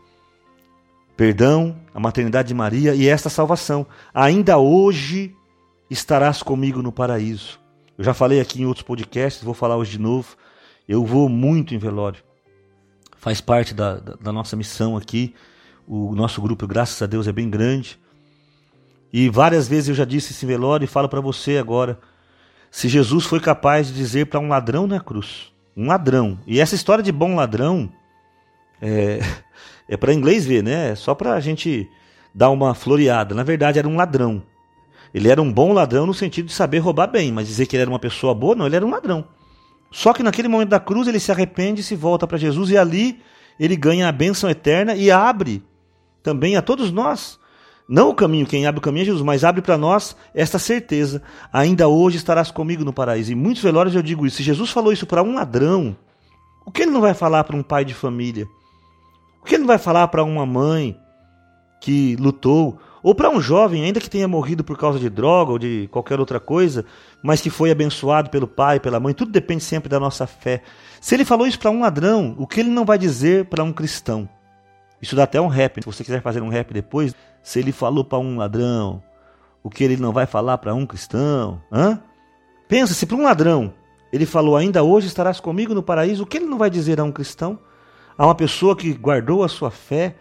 perdão, 1.16 1.76
a 1.92 1.98
maternidade 1.98 2.48
de 2.48 2.54
Maria 2.54 2.94
e 2.94 3.08
esta 3.08 3.28
salvação. 3.28 3.86
Ainda 4.14 4.56
hoje 4.56 5.34
estarás 5.90 6.42
comigo 6.42 6.82
no 6.82 6.92
paraíso. 6.92 7.58
Eu 7.96 8.04
já 8.04 8.14
falei 8.14 8.40
aqui 8.40 8.62
em 8.62 8.66
outros 8.66 8.84
podcasts, 8.84 9.42
vou 9.42 9.54
falar 9.54 9.76
hoje 9.76 9.92
de 9.92 9.98
novo. 9.98 10.36
Eu 10.88 11.04
vou 11.04 11.28
muito 11.28 11.74
em 11.74 11.78
velório. 11.78 12.22
Faz 13.16 13.40
parte 13.40 13.74
da, 13.74 13.96
da, 13.96 14.14
da 14.14 14.32
nossa 14.32 14.56
missão 14.56 14.96
aqui. 14.96 15.34
O 15.86 16.14
nosso 16.14 16.40
grupo, 16.40 16.66
graças 16.66 17.00
a 17.02 17.06
Deus, 17.06 17.26
é 17.26 17.32
bem 17.32 17.50
grande. 17.50 17.98
E 19.12 19.28
várias 19.28 19.66
vezes 19.66 19.88
eu 19.88 19.94
já 19.94 20.04
disse 20.04 20.32
esse 20.32 20.44
velório 20.44 20.84
e 20.84 20.88
falo 20.88 21.08
para 21.08 21.20
você 21.20 21.56
agora. 21.56 21.98
Se 22.70 22.88
Jesus 22.88 23.24
foi 23.24 23.40
capaz 23.40 23.88
de 23.88 23.94
dizer 23.94 24.26
para 24.26 24.38
um 24.38 24.48
ladrão 24.48 24.86
na 24.86 25.00
cruz, 25.00 25.52
um 25.76 25.86
ladrão, 25.86 26.38
e 26.46 26.60
essa 26.60 26.74
história 26.74 27.02
de 27.02 27.10
bom 27.10 27.34
ladrão 27.34 27.90
é, 28.80 29.20
é 29.88 29.96
para 29.96 30.12
inglês 30.12 30.44
ver, 30.44 30.62
né? 30.62 30.90
É 30.90 30.94
só 30.94 31.14
para 31.14 31.32
a 31.32 31.40
gente 31.40 31.88
dar 32.34 32.50
uma 32.50 32.74
floreada. 32.74 33.34
Na 33.34 33.42
verdade, 33.42 33.78
era 33.78 33.88
um 33.88 33.96
ladrão. 33.96 34.42
Ele 35.12 35.28
era 35.28 35.40
um 35.40 35.52
bom 35.52 35.72
ladrão 35.72 36.06
no 36.06 36.14
sentido 36.14 36.46
de 36.46 36.52
saber 36.52 36.78
roubar 36.78 37.06
bem, 37.06 37.32
mas 37.32 37.48
dizer 37.48 37.66
que 37.66 37.76
ele 37.76 37.82
era 37.82 37.90
uma 37.90 37.98
pessoa 37.98 38.34
boa, 38.34 38.54
não, 38.54 38.66
ele 38.66 38.76
era 38.76 38.86
um 38.86 38.90
ladrão. 38.90 39.24
Só 39.90 40.12
que 40.12 40.22
naquele 40.22 40.48
momento 40.48 40.68
da 40.68 40.80
cruz 40.80 41.08
ele 41.08 41.20
se 41.20 41.32
arrepende 41.32 41.80
e 41.80 41.84
se 41.84 41.96
volta 41.96 42.26
para 42.26 42.36
Jesus, 42.36 42.70
e 42.70 42.76
ali 42.76 43.20
ele 43.58 43.76
ganha 43.76 44.08
a 44.08 44.12
bênção 44.12 44.48
eterna 44.48 44.94
e 44.94 45.10
abre 45.10 45.62
também 46.22 46.56
a 46.56 46.62
todos 46.62 46.92
nós 46.92 47.38
não 47.88 48.10
o 48.10 48.14
caminho, 48.14 48.46
quem 48.46 48.66
abre 48.66 48.80
o 48.80 48.82
caminho 48.82 49.04
é 49.04 49.06
Jesus, 49.06 49.22
mas 49.22 49.44
abre 49.44 49.62
para 49.62 49.78
nós 49.78 50.14
esta 50.34 50.58
certeza. 50.58 51.22
Ainda 51.50 51.88
hoje 51.88 52.18
estarás 52.18 52.50
comigo 52.50 52.84
no 52.84 52.92
paraíso. 52.92 53.32
Em 53.32 53.34
muitos 53.34 53.62
velórios 53.62 53.94
eu 53.94 54.02
digo 54.02 54.26
isso. 54.26 54.36
Se 54.36 54.42
Jesus 54.42 54.70
falou 54.70 54.92
isso 54.92 55.06
para 55.06 55.22
um 55.22 55.34
ladrão, 55.34 55.96
o 56.66 56.70
que 56.70 56.82
ele 56.82 56.90
não 56.90 57.00
vai 57.00 57.14
falar 57.14 57.44
para 57.44 57.56
um 57.56 57.62
pai 57.62 57.86
de 57.86 57.94
família? 57.94 58.46
O 59.40 59.46
que 59.46 59.54
ele 59.54 59.62
não 59.62 59.68
vai 59.68 59.78
falar 59.78 60.06
para 60.08 60.22
uma 60.22 60.44
mãe 60.44 60.98
que 61.80 62.14
lutou? 62.16 62.78
Ou 63.08 63.14
para 63.14 63.30
um 63.30 63.40
jovem, 63.40 63.84
ainda 63.84 64.00
que 64.00 64.10
tenha 64.10 64.28
morrido 64.28 64.62
por 64.62 64.76
causa 64.76 64.98
de 64.98 65.08
droga 65.08 65.52
ou 65.52 65.58
de 65.58 65.88
qualquer 65.90 66.20
outra 66.20 66.38
coisa, 66.38 66.84
mas 67.22 67.40
que 67.40 67.48
foi 67.48 67.70
abençoado 67.70 68.28
pelo 68.28 68.46
pai, 68.46 68.78
pela 68.78 69.00
mãe, 69.00 69.14
tudo 69.14 69.32
depende 69.32 69.64
sempre 69.64 69.88
da 69.88 69.98
nossa 69.98 70.26
fé. 70.26 70.60
Se 71.00 71.14
ele 71.14 71.24
falou 71.24 71.46
isso 71.46 71.58
para 71.58 71.70
um 71.70 71.80
ladrão, 71.80 72.34
o 72.36 72.46
que 72.46 72.60
ele 72.60 72.68
não 72.68 72.84
vai 72.84 72.98
dizer 72.98 73.46
para 73.46 73.64
um 73.64 73.72
cristão? 73.72 74.28
Isso 75.00 75.16
dá 75.16 75.22
até 75.22 75.40
um 75.40 75.46
rap. 75.46 75.80
Se 75.80 75.86
você 75.86 76.04
quiser 76.04 76.20
fazer 76.20 76.42
um 76.42 76.50
rap 76.50 76.70
depois, 76.74 77.14
se 77.42 77.58
ele 77.58 77.72
falou 77.72 78.04
para 78.04 78.18
um 78.18 78.36
ladrão, 78.36 79.02
o 79.62 79.70
que 79.70 79.82
ele 79.82 79.96
não 79.96 80.12
vai 80.12 80.26
falar 80.26 80.58
para 80.58 80.74
um 80.74 80.84
cristão? 80.84 81.62
Hã? 81.72 81.98
Pensa, 82.68 82.92
se 82.92 83.06
para 83.06 83.16
um 83.16 83.22
ladrão 83.22 83.72
ele 84.12 84.26
falou 84.26 84.54
ainda 84.54 84.82
hoje 84.82 85.06
estarás 85.06 85.40
comigo 85.40 85.72
no 85.72 85.82
paraíso, 85.82 86.24
o 86.24 86.26
que 86.26 86.36
ele 86.36 86.44
não 86.44 86.58
vai 86.58 86.68
dizer 86.68 87.00
a 87.00 87.04
um 87.04 87.12
cristão? 87.12 87.58
A 88.18 88.26
uma 88.26 88.34
pessoa 88.34 88.76
que 88.76 88.92
guardou 88.92 89.42
a 89.42 89.48
sua 89.48 89.70
fé? 89.70 90.14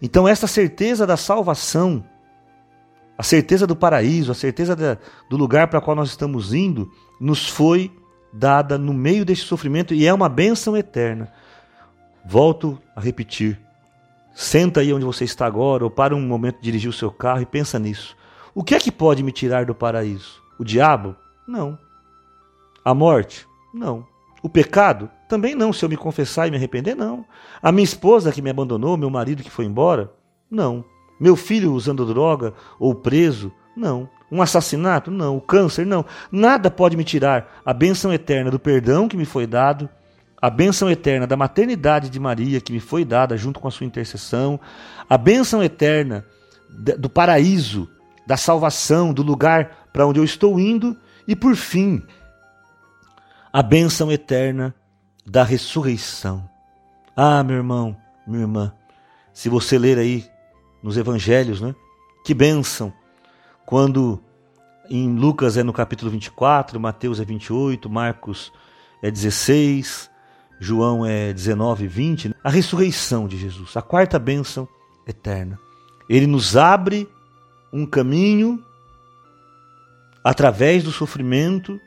Então, 0.00 0.28
essa 0.28 0.46
certeza 0.46 1.04
da 1.04 1.16
salvação, 1.16 2.04
a 3.18 3.22
certeza 3.24 3.66
do 3.66 3.74
paraíso, 3.74 4.30
a 4.30 4.34
certeza 4.34 4.76
da, 4.76 4.96
do 5.28 5.36
lugar 5.36 5.66
para 5.66 5.80
qual 5.80 5.96
nós 5.96 6.10
estamos 6.10 6.54
indo, 6.54 6.88
nos 7.20 7.48
foi 7.48 7.90
dada 8.32 8.78
no 8.78 8.94
meio 8.94 9.24
deste 9.24 9.44
sofrimento 9.44 9.92
e 9.92 10.06
é 10.06 10.14
uma 10.14 10.28
bênção 10.28 10.76
eterna. 10.76 11.32
Volto 12.24 12.78
a 12.94 13.00
repetir: 13.00 13.58
Senta 14.32 14.80
aí 14.80 14.92
onde 14.92 15.04
você 15.04 15.24
está 15.24 15.46
agora, 15.46 15.82
ou 15.82 15.90
para 15.90 16.14
um 16.14 16.20
momento 16.20 16.60
dirigir 16.60 16.88
o 16.88 16.92
seu 16.92 17.10
carro 17.10 17.42
e 17.42 17.46
pensa 17.46 17.76
nisso. 17.76 18.16
O 18.54 18.62
que 18.62 18.74
é 18.74 18.78
que 18.78 18.92
pode 18.92 19.22
me 19.22 19.32
tirar 19.32 19.64
do 19.64 19.74
paraíso? 19.74 20.40
O 20.56 20.64
diabo? 20.64 21.16
Não. 21.46 21.76
A 22.84 22.94
morte? 22.94 23.46
Não. 23.74 24.06
O 24.42 24.48
pecado? 24.48 25.10
Também 25.28 25.56
não. 25.56 25.72
Se 25.72 25.84
eu 25.84 25.88
me 25.88 25.96
confessar 25.96 26.46
e 26.46 26.50
me 26.52 26.56
arrepender, 26.56 26.94
não. 26.94 27.24
A 27.60 27.72
minha 27.72 27.84
esposa 27.84 28.30
que 28.30 28.40
me 28.40 28.50
abandonou, 28.50 28.96
meu 28.96 29.10
marido 29.10 29.42
que 29.42 29.50
foi 29.50 29.64
embora? 29.64 30.12
Não. 30.48 30.84
Meu 31.18 31.36
filho 31.36 31.72
usando 31.72 32.06
droga 32.06 32.54
ou 32.78 32.94
preso? 32.94 33.52
Não. 33.76 34.08
Um 34.30 34.42
assassinato? 34.42 35.10
Não. 35.10 35.36
O 35.36 35.40
câncer? 35.40 35.86
Não. 35.86 36.04
Nada 36.30 36.70
pode 36.70 36.96
me 36.96 37.04
tirar 37.04 37.60
a 37.64 37.72
bênção 37.72 38.12
eterna 38.12 38.50
do 38.50 38.58
perdão 38.58 39.08
que 39.08 39.16
me 39.16 39.24
foi 39.24 39.46
dado, 39.46 39.88
a 40.40 40.50
bênção 40.50 40.90
eterna 40.90 41.26
da 41.26 41.36
maternidade 41.36 42.08
de 42.08 42.20
Maria, 42.20 42.60
que 42.60 42.72
me 42.72 42.80
foi 42.80 43.04
dada 43.04 43.36
junto 43.36 43.58
com 43.58 43.66
a 43.66 43.70
sua 43.70 43.86
intercessão, 43.86 44.60
a 45.08 45.18
bênção 45.18 45.62
eterna 45.62 46.24
do 46.98 47.08
paraíso, 47.08 47.88
da 48.26 48.36
salvação, 48.36 49.12
do 49.12 49.22
lugar 49.22 49.88
para 49.92 50.06
onde 50.06 50.20
eu 50.20 50.24
estou 50.24 50.60
indo, 50.60 50.96
e 51.26 51.34
por 51.34 51.56
fim, 51.56 52.02
a 53.52 53.62
bênção 53.62 54.12
eterna 54.12 54.74
da 55.26 55.42
ressurreição. 55.42 56.48
Ah, 57.16 57.42
meu 57.42 57.56
irmão, 57.56 57.96
minha 58.26 58.42
irmã, 58.42 58.72
se 59.32 59.48
você 59.48 59.78
ler 59.78 59.98
aí 59.98 60.24
nos 60.82 60.96
evangelhos, 60.96 61.60
né? 61.60 61.74
Que 62.24 62.34
bênção! 62.34 62.92
Quando 63.66 64.20
em 64.90 65.14
Lucas 65.14 65.56
é 65.56 65.62
no 65.62 65.72
capítulo 65.72 66.10
24, 66.10 66.80
Mateus 66.80 67.20
é 67.20 67.24
28, 67.24 67.90
Marcos 67.90 68.52
é 69.02 69.10
16, 69.10 70.10
João 70.58 71.04
é 71.04 71.32
19, 71.32 71.86
20, 71.86 72.34
a 72.42 72.50
ressurreição 72.50 73.28
de 73.28 73.36
Jesus, 73.36 73.76
a 73.76 73.82
quarta 73.82 74.18
bênção 74.18 74.66
eterna. 75.06 75.58
Ele 76.08 76.26
nos 76.26 76.56
abre 76.56 77.08
um 77.72 77.84
caminho 77.84 78.64
através 80.24 80.82
do 80.82 80.90
sofrimento 80.90 81.80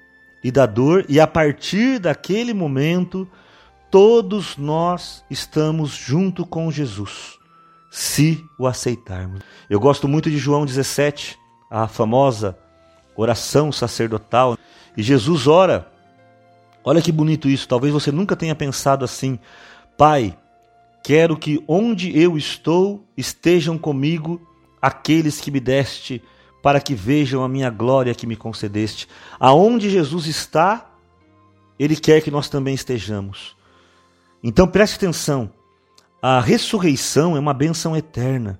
e 0.43 0.51
da 0.51 0.65
dor, 0.65 1.05
e 1.07 1.19
a 1.19 1.27
partir 1.27 1.99
daquele 1.99 2.53
momento, 2.53 3.27
todos 3.91 4.57
nós 4.57 5.23
estamos 5.29 5.91
junto 5.91 6.45
com 6.45 6.71
Jesus, 6.71 7.37
se 7.91 8.43
o 8.57 8.65
aceitarmos. 8.65 9.41
Eu 9.69 9.79
gosto 9.79 10.07
muito 10.07 10.31
de 10.31 10.39
João 10.39 10.65
17, 10.65 11.37
a 11.69 11.87
famosa 11.87 12.57
oração 13.15 13.71
sacerdotal, 13.71 14.57
e 14.97 15.03
Jesus 15.03 15.45
ora 15.45 15.91
Olha 16.83 17.01
que 17.01 17.11
bonito 17.11 17.47
isso. 17.47 17.67
Talvez 17.67 17.93
você 17.93 18.11
nunca 18.11 18.35
tenha 18.35 18.55
pensado 18.55 19.05
assim. 19.05 19.37
Pai, 19.97 20.37
quero 21.03 21.37
que 21.37 21.63
onde 21.67 22.17
eu 22.19 22.37
estou 22.37 23.05
estejam 23.15 23.77
comigo 23.77 24.41
aqueles 24.81 25.39
que 25.39 25.51
me 25.51 25.59
deste, 25.59 26.23
para 26.63 26.79
que 26.79 26.95
vejam 26.95 27.43
a 27.43 27.49
minha 27.49 27.69
glória 27.69 28.15
que 28.15 28.25
me 28.25 28.35
concedeste. 28.35 29.07
Aonde 29.39 29.89
Jesus 29.89 30.25
está, 30.25 30.89
Ele 31.77 31.95
quer 31.95 32.21
que 32.21 32.31
nós 32.31 32.49
também 32.49 32.73
estejamos. 32.73 33.55
Então 34.43 34.67
preste 34.67 34.95
atenção. 34.95 35.51
A 36.21 36.39
ressurreição 36.39 37.35
é 37.35 37.39
uma 37.39 37.53
benção 37.53 37.95
eterna. 37.97 38.59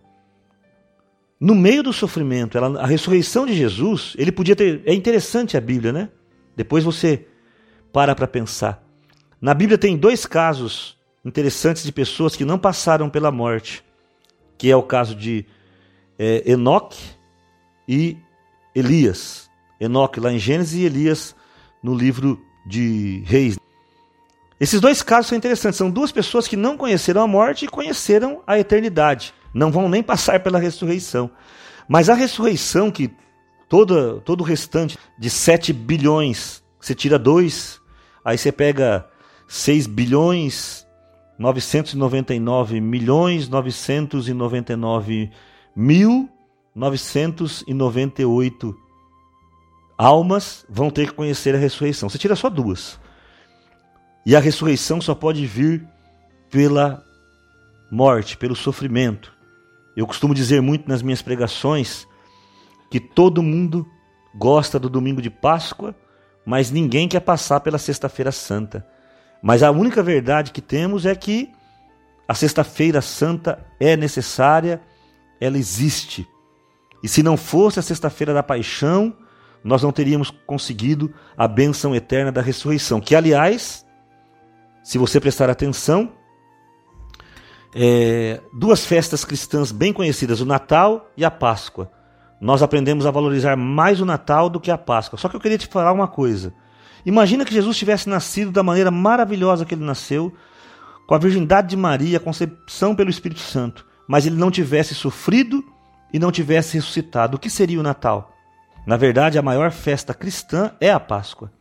No 1.40 1.54
meio 1.54 1.84
do 1.84 1.94
sofrimento, 1.94 2.58
ela, 2.58 2.82
a 2.82 2.86
ressurreição 2.86 3.46
de 3.46 3.54
Jesus, 3.54 4.16
ele 4.18 4.32
podia 4.32 4.56
ter. 4.56 4.82
É 4.86 4.94
interessante 4.94 5.58
a 5.58 5.62
Bíblia, 5.62 5.92
né? 5.92 6.10
Depois 6.56 6.84
você 6.84 7.28
para 7.92 8.16
para 8.16 8.28
pensar. 8.28 8.84
Na 9.40 9.54
Bíblia 9.54 9.78
tem 9.78 9.98
dois 9.98 10.26
casos 10.26 10.98
interessantes 11.26 11.84
de 11.84 11.92
pessoas 11.92 12.36
que 12.36 12.46
não 12.46 12.58
passaram 12.58 13.10
pela 13.10 13.32
morte, 13.32 13.84
que 14.58 14.70
é 14.70 14.76
o 14.76 14.84
caso 14.84 15.16
de 15.16 15.46
é, 16.18 16.52
Enoque 16.52 17.02
e 17.88 18.18
Elias. 18.76 19.50
Enoque 19.80 20.20
lá 20.20 20.32
em 20.32 20.40
Gênesis 20.40 20.80
e 20.80 20.86
Elias 20.86 21.36
no 21.82 21.96
livro 21.96 22.40
de 22.66 23.24
Reis. 23.26 23.58
Esses 24.62 24.80
dois 24.80 25.02
casos 25.02 25.28
são 25.28 25.38
interessantes. 25.38 25.78
São 25.78 25.92
duas 25.92 26.12
pessoas 26.12 26.48
que 26.48 26.56
não 26.56 26.78
conheceram 26.78 27.22
a 27.22 27.28
morte 27.28 27.66
e 27.66 27.68
conheceram 27.68 28.42
a 28.48 28.58
eternidade. 28.58 29.34
Não 29.54 29.72
vão 29.72 29.90
nem 29.90 30.02
passar 30.02 30.40
pela 30.40 30.60
ressurreição. 30.60 31.30
Mas 31.90 32.08
a 32.08 32.14
ressurreição 32.14 32.90
que 32.90 33.12
todo, 33.68 34.22
todo 34.22 34.42
o 34.42 34.46
restante 34.46 34.98
de 35.20 35.30
7 35.30 35.74
bilhões, 35.74 36.64
você 36.80 36.96
tira 36.96 37.20
dois 37.20 37.82
Aí 38.24 38.38
você 38.38 38.52
pega 38.52 39.08
6 39.48 39.88
bilhões 39.88 40.86
999 41.38 42.80
milhões 42.80 43.50
999 43.50 45.32
mil 45.76 46.30
998 46.76 48.76
almas 49.98 50.66
vão 50.70 50.92
ter 50.92 51.08
que 51.08 51.14
conhecer 51.14 51.56
a 51.56 51.58
ressurreição. 51.58 52.10
Você 52.10 52.18
tira 52.18 52.36
só 52.36 52.50
duas. 52.50 53.00
E 54.26 54.36
a 54.36 54.40
ressurreição 54.40 55.02
só 55.02 55.16
pode 55.16 55.46
vir 55.46 55.88
pela 56.50 57.04
morte, 57.92 58.38
pelo 58.38 58.56
sofrimento. 58.56 59.34
Eu 59.96 60.08
costumo 60.08 60.34
dizer 60.34 60.62
muito 60.62 60.88
nas 60.88 61.02
minhas 61.02 61.22
pregações 61.22 62.08
que 62.90 63.00
todo 63.00 63.44
mundo 63.44 63.86
gosta 64.36 64.80
do 64.80 64.90
domingo 64.90 65.22
de 65.22 65.30
Páscoa 65.30 65.96
mas 66.46 66.72
ninguém 66.72 67.08
quer 67.08 67.20
passar 67.20 67.60
pela 67.60 67.78
Sexta-feira 67.78 68.32
Santa. 68.32 68.86
Mas 69.42 69.64
a 69.64 69.72
única 69.72 70.04
verdade 70.04 70.52
que 70.52 70.62
temos 70.62 71.06
é 71.06 71.16
que 71.16 71.52
a 72.28 72.34
Sexta-feira 72.34 73.02
Santa 73.02 73.66
é 73.80 73.96
necessária, 73.96 74.82
ela 75.40 75.58
existe. 75.58 76.28
E 77.04 77.08
se 77.08 77.24
não 77.24 77.36
fosse 77.36 77.80
a 77.80 77.84
Sexta-feira 77.84 78.34
da 78.34 78.44
Paixão, 78.44 79.16
nós 79.64 79.84
não 79.84 79.92
teríamos 79.92 80.32
conseguido 80.46 81.14
a 81.38 81.48
bênção 81.48 81.96
eterna 81.96 82.32
da 82.32 82.42
ressurreição. 82.42 83.00
Que, 83.00 83.16
aliás, 83.16 83.86
se 84.84 84.98
você 84.98 85.20
prestar 85.20 85.50
atenção, 85.50 86.12
é, 87.74 88.42
duas 88.54 88.86
festas 88.86 89.24
cristãs 89.24 89.72
bem 89.72 89.94
conhecidas, 89.94 90.42
o 90.42 90.46
Natal 90.46 91.10
e 91.16 91.24
a 91.24 91.32
Páscoa. 91.32 91.92
Nós 92.40 92.64
aprendemos 92.64 93.06
a 93.06 93.12
valorizar 93.12 93.56
mais 93.56 94.02
o 94.02 94.06
Natal 94.06 94.50
do 94.50 94.60
que 94.60 94.72
a 94.72 94.78
Páscoa. 94.78 95.18
Só 95.18 95.30
que 95.30 95.36
eu 95.36 95.40
queria 95.40 95.58
te 95.58 95.68
falar 95.68 95.92
uma 95.92 96.08
coisa. 96.08 96.54
Imagina 97.06 97.46
que 97.46 97.54
Jesus 97.54 97.78
tivesse 97.78 98.10
nascido 98.10 98.52
da 98.52 98.64
maneira 98.64 98.92
maravilhosa 98.92 99.66
que 99.66 99.76
ele 99.76 99.86
nasceu, 99.86 100.34
com 101.08 101.16
a 101.16 101.20
virgindade 101.20 101.70
de 101.70 101.78
Maria, 101.78 102.18
a 102.18 102.22
concepção 102.22 102.96
pelo 102.96 103.10
Espírito 103.10 103.42
Santo, 103.42 103.86
mas 104.08 104.26
ele 104.26 104.36
não 104.36 104.52
tivesse 104.52 104.96
sofrido 104.96 105.64
e 106.14 106.20
não 106.20 106.32
tivesse 106.32 106.76
ressuscitado. 106.76 107.38
O 107.38 107.40
que 107.40 107.50
seria 107.50 107.80
o 107.80 107.84
Natal? 107.84 108.32
Na 108.86 108.98
verdade, 108.98 109.38
a 109.38 109.42
maior 109.42 109.72
festa 109.72 110.14
cristã 110.14 110.72
é 110.80 110.92
a 110.92 111.00
Páscoa. 111.00 111.52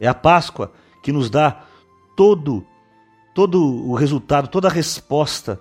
É 0.00 0.06
a 0.06 0.14
Páscoa 0.14 0.72
que 1.02 1.12
nos 1.12 1.30
dá 1.30 1.62
todo 2.18 2.66
todo 3.32 3.64
o 3.64 3.94
resultado, 3.94 4.48
toda 4.48 4.66
a 4.66 4.70
resposta 4.70 5.60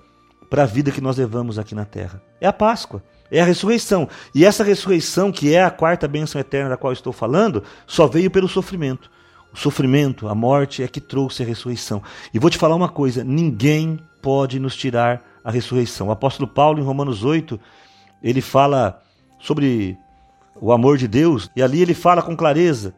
para 0.50 0.64
a 0.64 0.66
vida 0.66 0.90
que 0.90 1.00
nós 1.00 1.16
levamos 1.18 1.60
aqui 1.60 1.76
na 1.76 1.86
terra. 1.86 2.20
É 2.42 2.48
a 2.48 2.52
Páscoa, 2.52 3.04
é 3.30 3.40
a 3.40 3.46
ressurreição. 3.46 4.10
E 4.34 4.44
essa 4.44 4.64
ressurreição, 4.64 5.32
que 5.32 5.54
é 5.54 5.64
a 5.64 5.70
quarta 5.70 6.08
bênção 6.08 6.42
eterna 6.42 6.72
da 6.72 6.78
qual 6.78 6.92
estou 6.92 7.14
falando, 7.14 7.64
só 7.86 8.08
veio 8.08 8.32
pelo 8.32 8.48
sofrimento. 8.48 9.12
O 9.54 9.56
sofrimento, 9.56 10.28
a 10.28 10.34
morte 10.34 10.82
é 10.82 10.88
que 10.88 11.00
trouxe 11.00 11.44
a 11.44 11.46
ressurreição. 11.46 12.02
E 12.34 12.40
vou 12.40 12.50
te 12.50 12.58
falar 12.58 12.76
uma 12.76 12.90
coisa: 12.90 13.24
ninguém 13.24 14.00
pode 14.20 14.60
nos 14.60 14.76
tirar 14.76 15.22
a 15.44 15.52
ressurreição. 15.52 16.08
O 16.08 16.12
apóstolo 16.12 16.48
Paulo, 16.48 16.80
em 16.80 16.84
Romanos 16.84 17.24
8, 17.24 17.60
ele 18.24 18.42
fala 18.42 19.00
sobre 19.40 19.96
o 20.60 20.72
amor 20.72 20.98
de 20.98 21.08
Deus, 21.08 21.52
e 21.56 21.62
ali 21.62 21.80
ele 21.80 21.94
fala 21.94 22.24
com 22.24 22.36
clareza 22.36 22.96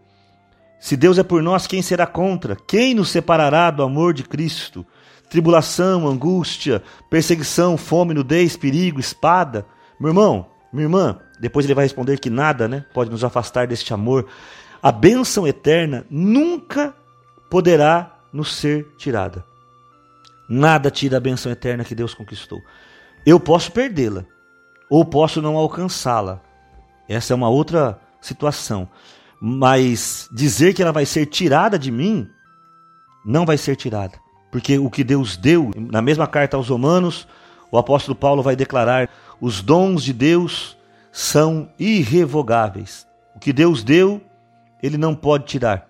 se 0.79 0.95
Deus 0.95 1.17
é 1.17 1.23
por 1.23 1.43
nós, 1.43 1.67
quem 1.67 1.81
será 1.81 2.07
contra? 2.07 2.55
Quem 2.55 2.95
nos 2.95 3.09
separará 3.09 3.69
do 3.69 3.83
amor 3.83 4.13
de 4.13 4.23
Cristo? 4.23 4.85
Tribulação, 5.29 6.07
angústia, 6.07 6.81
perseguição, 7.09 7.77
fome, 7.77 8.13
nudez, 8.13 8.55
perigo, 8.55 8.99
espada. 8.99 9.65
Meu 9.99 10.09
irmão, 10.09 10.47
minha 10.71 10.85
irmã, 10.85 11.19
depois 11.39 11.65
ele 11.65 11.75
vai 11.75 11.85
responder 11.85 12.17
que 12.19 12.29
nada 12.29 12.67
né, 12.67 12.85
pode 12.93 13.11
nos 13.11 13.23
afastar 13.23 13.67
deste 13.67 13.93
amor. 13.93 14.27
A 14.81 14.91
bênção 14.91 15.45
eterna 15.45 16.05
nunca 16.09 16.95
poderá 17.49 18.17
nos 18.31 18.55
ser 18.55 18.87
tirada. 18.97 19.43
Nada 20.47 20.89
tira 20.89 21.17
a 21.17 21.21
bênção 21.21 21.51
eterna 21.51 21.83
que 21.83 21.93
Deus 21.93 22.13
conquistou. 22.13 22.59
Eu 23.25 23.39
posso 23.39 23.71
perdê-la, 23.71 24.25
ou 24.89 25.03
posso 25.03 25.41
não 25.41 25.57
alcançá-la. 25.57 26.41
Essa 27.07 27.33
é 27.33 27.35
uma 27.35 27.49
outra 27.49 27.99
situação. 28.21 28.87
Mas 29.41 30.27
dizer 30.31 30.73
que 30.73 30.81
ela 30.81 30.91
vai 30.91 31.05
ser 31.05 31.25
tirada 31.25 31.79
de 31.79 31.91
mim, 31.91 32.27
não 33.25 33.45
vai 33.45 33.57
ser 33.57 33.75
tirada. 33.75 34.19
Porque 34.51 34.77
o 34.77 34.89
que 34.89 35.03
Deus 35.03 35.37
deu, 35.37 35.71
na 35.75 36.01
mesma 36.01 36.27
carta 36.27 36.57
aos 36.57 36.69
Romanos, 36.69 37.27
o 37.71 37.77
apóstolo 37.77 38.15
Paulo 38.15 38.41
vai 38.41 38.55
declarar: 38.55 39.09
os 39.39 39.61
dons 39.61 40.03
de 40.03 40.13
Deus 40.13 40.77
são 41.11 41.69
irrevogáveis. 41.79 43.07
O 43.35 43.39
que 43.39 43.53
Deus 43.53 43.83
deu, 43.83 44.21
ele 44.81 44.97
não 44.97 45.15
pode 45.15 45.45
tirar. 45.45 45.87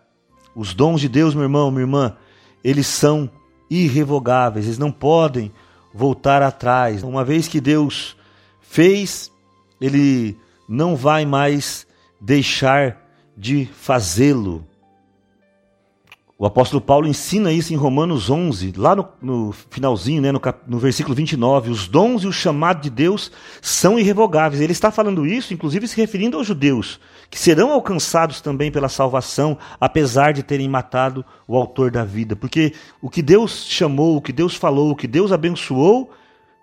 Os 0.56 0.74
dons 0.74 1.00
de 1.00 1.08
Deus, 1.08 1.34
meu 1.34 1.44
irmão, 1.44 1.72
minha 1.72 1.84
irmã, 1.84 2.16
eles 2.64 2.88
são 2.88 3.30
irrevogáveis, 3.70 4.66
eles 4.66 4.78
não 4.78 4.92
podem 4.92 5.52
voltar 5.94 6.42
atrás. 6.42 7.04
Uma 7.04 7.24
vez 7.24 7.48
que 7.48 7.62
Deus 7.62 8.16
fez, 8.62 9.32
ele 9.80 10.38
não 10.68 10.96
vai 10.96 11.26
mais 11.26 11.88
deixar 12.20 13.09
de 13.40 13.66
fazê-lo. 13.66 14.68
O 16.38 16.46
apóstolo 16.46 16.82
Paulo 16.82 17.08
ensina 17.08 17.52
isso 17.52 17.74
em 17.74 17.78
Romanos 17.78 18.30
11, 18.30 18.74
lá 18.78 18.96
no, 18.96 19.08
no 19.22 19.52
finalzinho, 19.70 20.22
né, 20.22 20.32
no, 20.32 20.40
cap, 20.40 20.62
no 20.68 20.78
versículo 20.78 21.16
29. 21.16 21.70
Os 21.70 21.88
dons 21.88 22.24
e 22.24 22.28
o 22.28 22.34
chamado 22.34 22.82
de 22.82 22.90
Deus 22.90 23.32
são 23.62 23.98
irrevogáveis. 23.98 24.62
Ele 24.62 24.72
está 24.72 24.92
falando 24.92 25.26
isso, 25.26 25.54
inclusive 25.54 25.88
se 25.88 25.98
referindo 25.98 26.38
aos 26.38 26.48
judeus, 26.48 27.00
que 27.30 27.40
serão 27.40 27.72
alcançados 27.72 28.42
também 28.42 28.72
pela 28.72 28.88
salvação, 28.88 29.58
apesar 29.80 30.34
de 30.34 30.44
terem 30.44 30.68
matado 30.68 31.26
o 31.48 31.58
autor 31.58 31.92
da 31.92 32.04
vida. 32.04 32.36
Porque 32.36 32.74
o 33.02 33.10
que 33.10 33.22
Deus 33.22 33.66
chamou, 33.68 34.18
o 34.18 34.22
que 34.22 34.32
Deus 34.32 34.56
falou, 34.56 34.92
o 34.92 34.96
que 34.96 35.08
Deus 35.08 35.32
abençoou, 35.32 36.10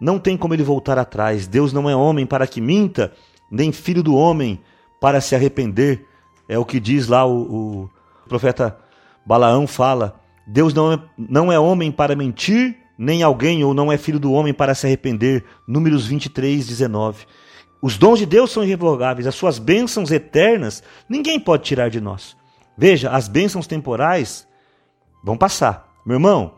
não 0.00 0.18
tem 0.18 0.38
como 0.38 0.54
ele 0.54 0.62
voltar 0.62 0.98
atrás. 0.98 1.46
Deus 1.46 1.72
não 1.72 1.88
é 1.88 1.96
homem 1.96 2.24
para 2.24 2.46
que 2.46 2.60
minta, 2.60 3.12
nem 3.50 3.72
filho 3.72 4.02
do 4.02 4.14
homem 4.14 4.60
para 5.00 5.20
se 5.20 5.34
arrepender. 5.34 6.06
É 6.48 6.58
o 6.58 6.64
que 6.64 6.78
diz 6.78 7.08
lá 7.08 7.26
o, 7.26 7.36
o 7.84 7.90
profeta 8.28 8.76
Balaão 9.24 9.66
fala. 9.66 10.20
Deus 10.46 10.72
não 10.72 10.92
é, 10.92 11.00
não 11.18 11.52
é 11.52 11.58
homem 11.58 11.90
para 11.90 12.14
mentir, 12.14 12.76
nem 12.96 13.22
alguém, 13.22 13.64
ou 13.64 13.74
não 13.74 13.90
é 13.90 13.98
filho 13.98 14.20
do 14.20 14.32
homem 14.32 14.54
para 14.54 14.74
se 14.74 14.86
arrepender. 14.86 15.44
Números 15.66 16.06
23, 16.06 16.66
19. 16.66 17.26
Os 17.82 17.98
dons 17.98 18.18
de 18.18 18.26
Deus 18.26 18.50
são 18.50 18.64
irrevogáveis, 18.64 19.26
as 19.26 19.34
suas 19.34 19.58
bênçãos 19.58 20.10
eternas 20.10 20.82
ninguém 21.08 21.38
pode 21.38 21.64
tirar 21.64 21.90
de 21.90 22.00
nós. 22.00 22.36
Veja, 22.76 23.10
as 23.10 23.28
bênçãos 23.28 23.66
temporais 23.66 24.46
vão 25.22 25.36
passar. 25.36 25.92
Meu 26.04 26.16
irmão, 26.16 26.54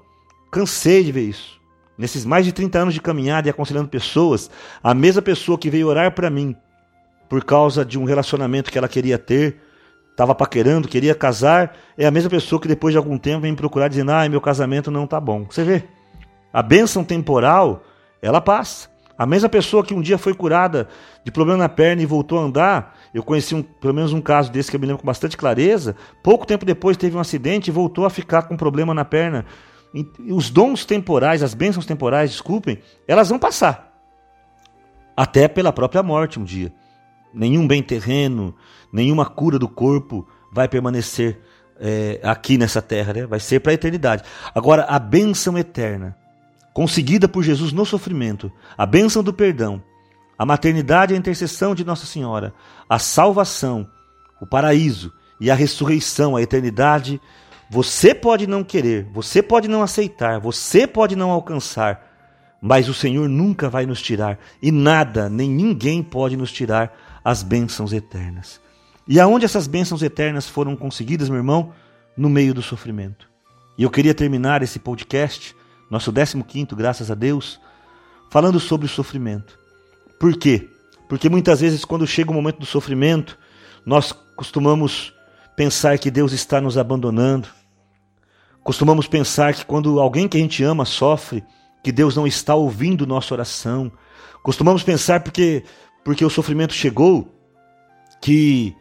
cansei 0.51 1.05
de 1.05 1.13
ver 1.13 1.29
isso. 1.29 1.59
Nesses 1.97 2.25
mais 2.25 2.45
de 2.45 2.53
30 2.53 2.79
anos 2.79 2.95
de 2.95 3.01
caminhada 3.01 3.49
e 3.49 3.51
aconselhando 3.51 3.89
pessoas, 3.89 4.51
a 4.83 4.95
mesma 4.95 5.21
pessoa 5.21 5.59
que 5.59 5.71
veio 5.71 5.89
orar 5.89 6.13
para 6.13 6.31
mim 6.31 6.55
por 7.29 7.45
causa 7.45 7.85
de 7.85 7.99
um 7.99 8.05
relacionamento 8.05 8.71
que 8.71 8.79
ela 8.79 8.89
queria 8.89 9.19
ter, 9.19 9.61
estava 10.19 10.35
paquerando, 10.35 10.89
queria 10.89 11.15
casar, 11.15 11.77
é 11.97 12.05
a 12.05 12.11
mesma 12.11 12.29
pessoa 12.29 12.61
que 12.61 12.67
depois 12.67 12.93
de 12.93 12.99
algum 12.99 13.17
tempo 13.17 13.43
vem 13.43 13.55
procurar 13.55 13.87
dizendo: 13.87 14.11
ah, 14.11 14.29
meu 14.29 14.41
casamento 14.41 14.91
não 14.91 15.05
está 15.05 15.21
bom. 15.21 15.47
Você 15.49 15.63
vê, 15.63 15.85
a 16.53 16.61
bênção 16.61 17.05
temporal, 17.05 17.85
ela 18.21 18.41
passa. 18.41 18.89
A 19.17 19.25
mesma 19.25 19.49
pessoa 19.49 19.85
que 19.85 19.95
um 19.95 20.01
dia 20.01 20.19
foi 20.19 20.35
curada 20.35 20.89
de 21.25 21.31
problema 21.31 21.59
na 21.59 21.69
perna 21.69 22.03
e 22.03 22.07
voltou 22.07 22.39
a 22.39 22.43
andar, 22.43 22.97
eu 23.15 23.23
conheci 23.23 23.55
um, 23.55 23.63
pelo 23.63 23.95
menos 23.95 24.13
um 24.13 24.21
caso 24.21 24.51
desse 24.51 24.71
que 24.71 24.77
eu 24.77 24.81
me 24.81 24.87
lembro 24.87 25.01
com 25.01 25.07
bastante 25.07 25.37
clareza. 25.37 25.95
Pouco 26.23 26.45
tempo 26.45 26.65
depois 26.65 26.97
teve 26.97 27.17
um 27.17 27.21
acidente 27.21 27.69
e 27.69 27.73
voltou 27.73 28.05
a 28.05 28.11
ficar 28.11 28.43
com 28.43 28.57
problema 28.57 28.93
na 28.93 29.05
perna. 29.05 29.45
E 29.95 30.33
os 30.33 30.51
dons 30.51 30.85
temporais, 30.85 31.43
as 31.45 31.55
bênçãos 31.55 31.87
temporais, 31.87 32.31
desculpem, 32.31 32.79
elas 33.07 33.29
vão 33.29 33.39
passar. 33.39 33.93
Até 35.17 35.47
pela 35.49 35.73
própria 35.73 36.03
morte 36.03 36.39
um 36.41 36.45
dia 36.45 36.73
nenhum 37.39 37.67
bem 37.67 37.83
terreno, 37.83 38.55
nenhuma 38.93 39.25
cura 39.25 39.59
do 39.59 39.69
corpo 39.69 40.27
vai 40.53 40.69
permanecer 40.69 41.39
é, 41.81 42.19
aqui 42.23 42.59
nessa 42.59 42.83
terra, 42.83 43.13
né? 43.13 43.27
vai 43.27 43.39
ser 43.39 43.61
para 43.61 43.71
a 43.71 43.75
eternidade. 43.75 44.25
Agora, 44.53 44.85
a 44.85 44.99
bênção 44.99 45.57
eterna, 45.57 46.17
conseguida 46.75 47.29
por 47.29 47.43
Jesus 47.45 47.73
no 47.73 47.87
sofrimento, 47.87 48.51
a 48.77 48.85
bênção 48.85 49.23
do 49.23 49.33
perdão, 49.33 49.81
a 50.37 50.45
maternidade 50.45 51.13
e 51.13 51.17
a 51.17 51.19
intercessão 51.19 51.75
de 51.75 51.85
Nossa 51.85 52.07
Senhora, 52.07 52.53
a 52.89 52.99
salvação, 52.99 53.89
o 54.41 54.47
paraíso 54.47 55.13
e 55.41 55.51
a 55.51 55.55
ressurreição, 55.55 56.35
a 56.35 56.43
eternidade, 56.43 57.21
você 57.71 58.15
pode 58.15 58.47
não 58.47 58.65
querer, 58.65 59.07
você 59.13 59.43
pode 59.43 59.69
não 59.69 59.83
aceitar, 59.83 60.41
você 60.41 60.87
pode 60.87 61.15
não 61.15 61.31
alcançar, 61.31 62.05
mas 62.61 62.89
o 62.89 62.95
Senhor 62.95 63.29
nunca 63.29 63.69
vai 63.69 63.87
nos 63.87 64.03
tirar 64.03 64.39
e 64.61 64.73
nada, 64.73 65.29
nem 65.29 65.49
ninguém 65.49 66.03
pode 66.03 66.37
nos 66.37 66.51
tirar 66.51 66.93
as 67.25 67.43
bênçãos 67.43 67.93
eternas. 67.93 68.61
E 69.07 69.19
aonde 69.19 69.45
essas 69.45 69.67
bênçãos 69.67 70.03
eternas 70.03 70.49
foram 70.49 70.77
conseguidas, 70.77 71.29
meu 71.29 71.39
irmão? 71.39 71.73
No 72.17 72.29
meio 72.29 72.53
do 72.53 72.63
sofrimento. 72.63 73.29
E 73.77 73.83
eu 73.83 73.91
queria 73.91 74.15
terminar 74.15 74.63
esse 74.63 74.79
podcast, 74.79 75.55
nosso 75.91 76.13
15, 76.13 76.75
graças 76.75 77.11
a 77.11 77.15
Deus, 77.15 77.61
falando 78.31 78.61
sobre 78.61 78.87
o 78.87 78.91
sofrimento. 78.91 79.59
Por 80.19 80.37
quê? 80.37 80.69
Porque 81.09 81.29
muitas 81.29 81.61
vezes, 81.61 81.85
quando 81.85 82.07
chega 82.07 82.31
o 82.31 82.35
momento 82.35 82.59
do 82.59 82.67
sofrimento, 82.67 83.39
nós 83.87 84.13
costumamos 84.13 85.15
pensar 85.57 85.99
que 85.99 86.11
Deus 86.11 86.33
está 86.33 86.61
nos 86.61 86.77
abandonando. 86.77 87.49
Costumamos 88.63 89.07
pensar 89.07 89.55
que 89.55 89.65
quando 89.65 89.99
alguém 89.99 90.29
que 90.29 90.37
a 90.37 90.41
gente 90.41 90.63
ama 90.63 90.85
sofre, 90.85 91.43
que 91.83 91.91
Deus 91.91 92.15
não 92.15 92.27
está 92.27 92.55
ouvindo 92.55 93.07
nossa 93.07 93.33
oração. 93.33 93.91
Costumamos 94.43 94.83
pensar 94.83 95.21
porque 95.21 95.65
porque 96.05 96.25
o 96.25 96.31
sofrimento 96.31 96.73
chegou, 96.73 97.29
que 98.21 98.75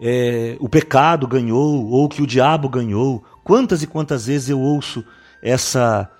é, 0.00 0.56
o 0.60 0.68
pecado 0.68 1.26
ganhou 1.26 1.88
ou 1.90 2.08
que 2.08 2.22
o 2.22 2.26
diabo 2.26 2.68
ganhou. 2.68 3.24
Quantas 3.42 3.82
e 3.82 3.86
quantas 3.86 4.26
vezes 4.26 4.50
eu 4.50 4.60
ouço 4.60 5.04
essa 5.42 6.10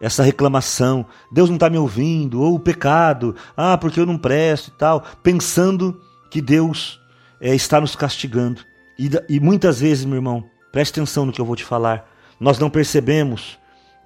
essa 0.00 0.22
reclamação, 0.22 1.04
Deus 1.30 1.50
não 1.50 1.56
está 1.56 1.68
me 1.68 1.76
ouvindo, 1.76 2.40
ou 2.40 2.54
o 2.54 2.58
pecado, 2.58 3.36
ah, 3.54 3.76
porque 3.76 4.00
eu 4.00 4.06
não 4.06 4.16
presto 4.16 4.68
e 4.68 4.70
tal, 4.70 5.04
pensando 5.22 6.00
que 6.30 6.40
Deus 6.40 6.98
é, 7.38 7.54
está 7.54 7.78
nos 7.78 7.94
castigando. 7.94 8.62
E, 8.98 9.10
e 9.28 9.38
muitas 9.38 9.80
vezes, 9.80 10.06
meu 10.06 10.16
irmão, 10.16 10.42
preste 10.72 10.92
atenção 10.92 11.26
no 11.26 11.32
que 11.32 11.40
eu 11.40 11.44
vou 11.44 11.54
te 11.54 11.64
falar, 11.64 12.08
nós 12.40 12.58
não 12.58 12.70
percebemos 12.70 13.58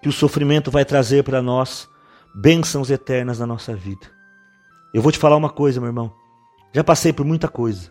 que 0.03 0.09
o 0.09 0.13
sofrimento 0.13 0.69
vai 0.69 0.85
trazer 0.85 1.23
para 1.23 1.41
nós 1.41 1.89
bênçãos 2.35 2.91
eternas 2.91 3.39
na 3.39 3.47
nossa 3.47 3.75
vida. 3.75 4.14
Eu 4.95 5.03
vou 5.03 5.11
te 5.11 5.19
falar 5.19 5.37
uma 5.37 5.51
coisa, 5.51 5.81
meu 5.81 5.89
irmão. 5.89 6.13
Já 6.73 6.85
passei 6.85 7.13
por 7.13 7.27
muita 7.27 7.49
coisa. 7.49 7.91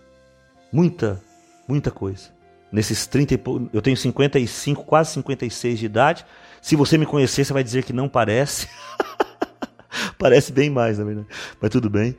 Muita, 0.71 1.21
muita 1.67 1.91
coisa. 1.91 2.31
Nesses 2.71 3.05
30 3.05 3.33
e 3.33 3.39
eu 3.73 3.81
tenho 3.81 3.97
55, 3.97 4.85
quase 4.85 5.11
56 5.11 5.79
de 5.79 5.85
idade. 5.85 6.25
Se 6.61 6.77
você 6.77 6.97
me 6.97 7.05
conhecer, 7.05 7.43
você 7.43 7.51
vai 7.51 7.61
dizer 7.61 7.83
que 7.83 7.91
não 7.91 8.07
parece. 8.07 8.69
Parece 10.17 10.53
bem 10.53 10.69
mais, 10.69 10.97
na 10.97 11.03
verdade. 11.03 11.27
Mas 11.61 11.69
tudo 11.69 11.89
bem. 11.89 12.15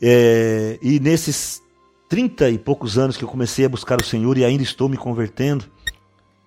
É, 0.00 0.78
e 0.80 0.98
nesses 0.98 1.62
trinta 2.08 2.48
e 2.48 2.58
poucos 2.58 2.96
anos 2.96 3.18
que 3.18 3.24
eu 3.24 3.28
comecei 3.28 3.66
a 3.66 3.68
buscar 3.68 4.00
o 4.00 4.04
Senhor 4.04 4.38
e 4.38 4.44
ainda 4.44 4.62
estou 4.62 4.88
me 4.88 4.96
convertendo, 4.96 5.66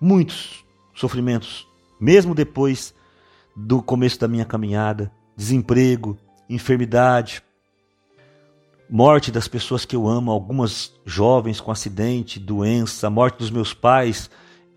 muitos 0.00 0.64
sofrimentos, 0.94 1.66
mesmo 2.00 2.34
depois 2.34 2.92
do 3.54 3.80
começo 3.80 4.18
da 4.18 4.26
minha 4.26 4.44
caminhada, 4.44 5.12
desemprego, 5.36 6.18
enfermidade, 6.50 7.42
morte 8.88 9.30
das 9.30 9.46
pessoas 9.46 9.84
que 9.84 9.94
eu 9.94 10.08
amo, 10.08 10.30
algumas 10.30 10.92
jovens 11.04 11.60
com 11.60 11.70
acidente, 11.70 12.40
doença, 12.40 13.10
morte 13.10 13.38
dos 13.38 13.50
meus 13.50 13.74
pais 13.74 14.30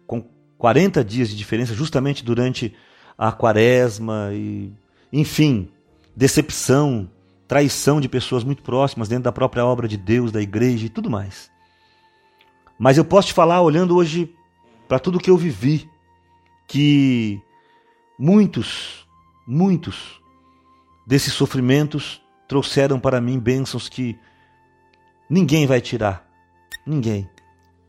com 0.05 0.23
40 0.57 1.03
dias 1.03 1.29
de 1.29 1.35
diferença, 1.35 1.73
justamente 1.73 2.23
durante 2.23 2.75
a 3.17 3.31
quaresma 3.31 4.29
e 4.33 4.71
enfim, 5.11 5.69
decepção, 6.15 7.09
traição 7.47 7.99
de 7.99 8.07
pessoas 8.07 8.43
muito 8.43 8.63
próximas 8.63 9.09
dentro 9.09 9.25
da 9.25 9.31
própria 9.31 9.65
obra 9.65 9.87
de 9.87 9.97
Deus, 9.97 10.31
da 10.31 10.41
igreja 10.41 10.85
e 10.85 10.89
tudo 10.89 11.09
mais. 11.09 11.51
Mas 12.79 12.97
eu 12.97 13.05
posso 13.05 13.27
te 13.27 13.33
falar, 13.33 13.61
olhando 13.61 13.95
hoje 13.95 14.33
para 14.87 14.99
tudo 14.99 15.19
que 15.19 15.29
eu 15.29 15.37
vivi, 15.37 15.89
que 16.67 17.41
muitos, 18.17 19.07
muitos 19.45 20.21
desses 21.05 21.33
sofrimentos 21.33 22.21
trouxeram 22.51 22.99
para 22.99 23.21
mim 23.21 23.39
bênçãos 23.39 23.87
que 23.87 24.19
ninguém 25.29 25.65
vai 25.65 25.79
tirar. 25.79 26.27
Ninguém. 26.85 27.29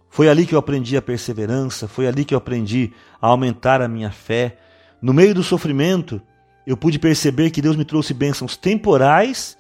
Foi 0.08 0.28
ali 0.28 0.46
que 0.46 0.54
eu 0.54 0.58
aprendi 0.60 0.96
a 0.96 1.02
perseverança, 1.02 1.88
foi 1.88 2.06
ali 2.06 2.24
que 2.24 2.32
eu 2.32 2.38
aprendi 2.38 2.92
a 3.20 3.26
aumentar 3.26 3.82
a 3.82 3.88
minha 3.88 4.12
fé. 4.12 4.56
No 5.00 5.12
meio 5.12 5.34
do 5.34 5.42
sofrimento, 5.42 6.22
eu 6.64 6.76
pude 6.76 7.00
perceber 7.00 7.50
que 7.50 7.60
Deus 7.60 7.74
me 7.74 7.84
trouxe 7.84 8.14
bênçãos 8.14 8.56
temporais 8.56 9.58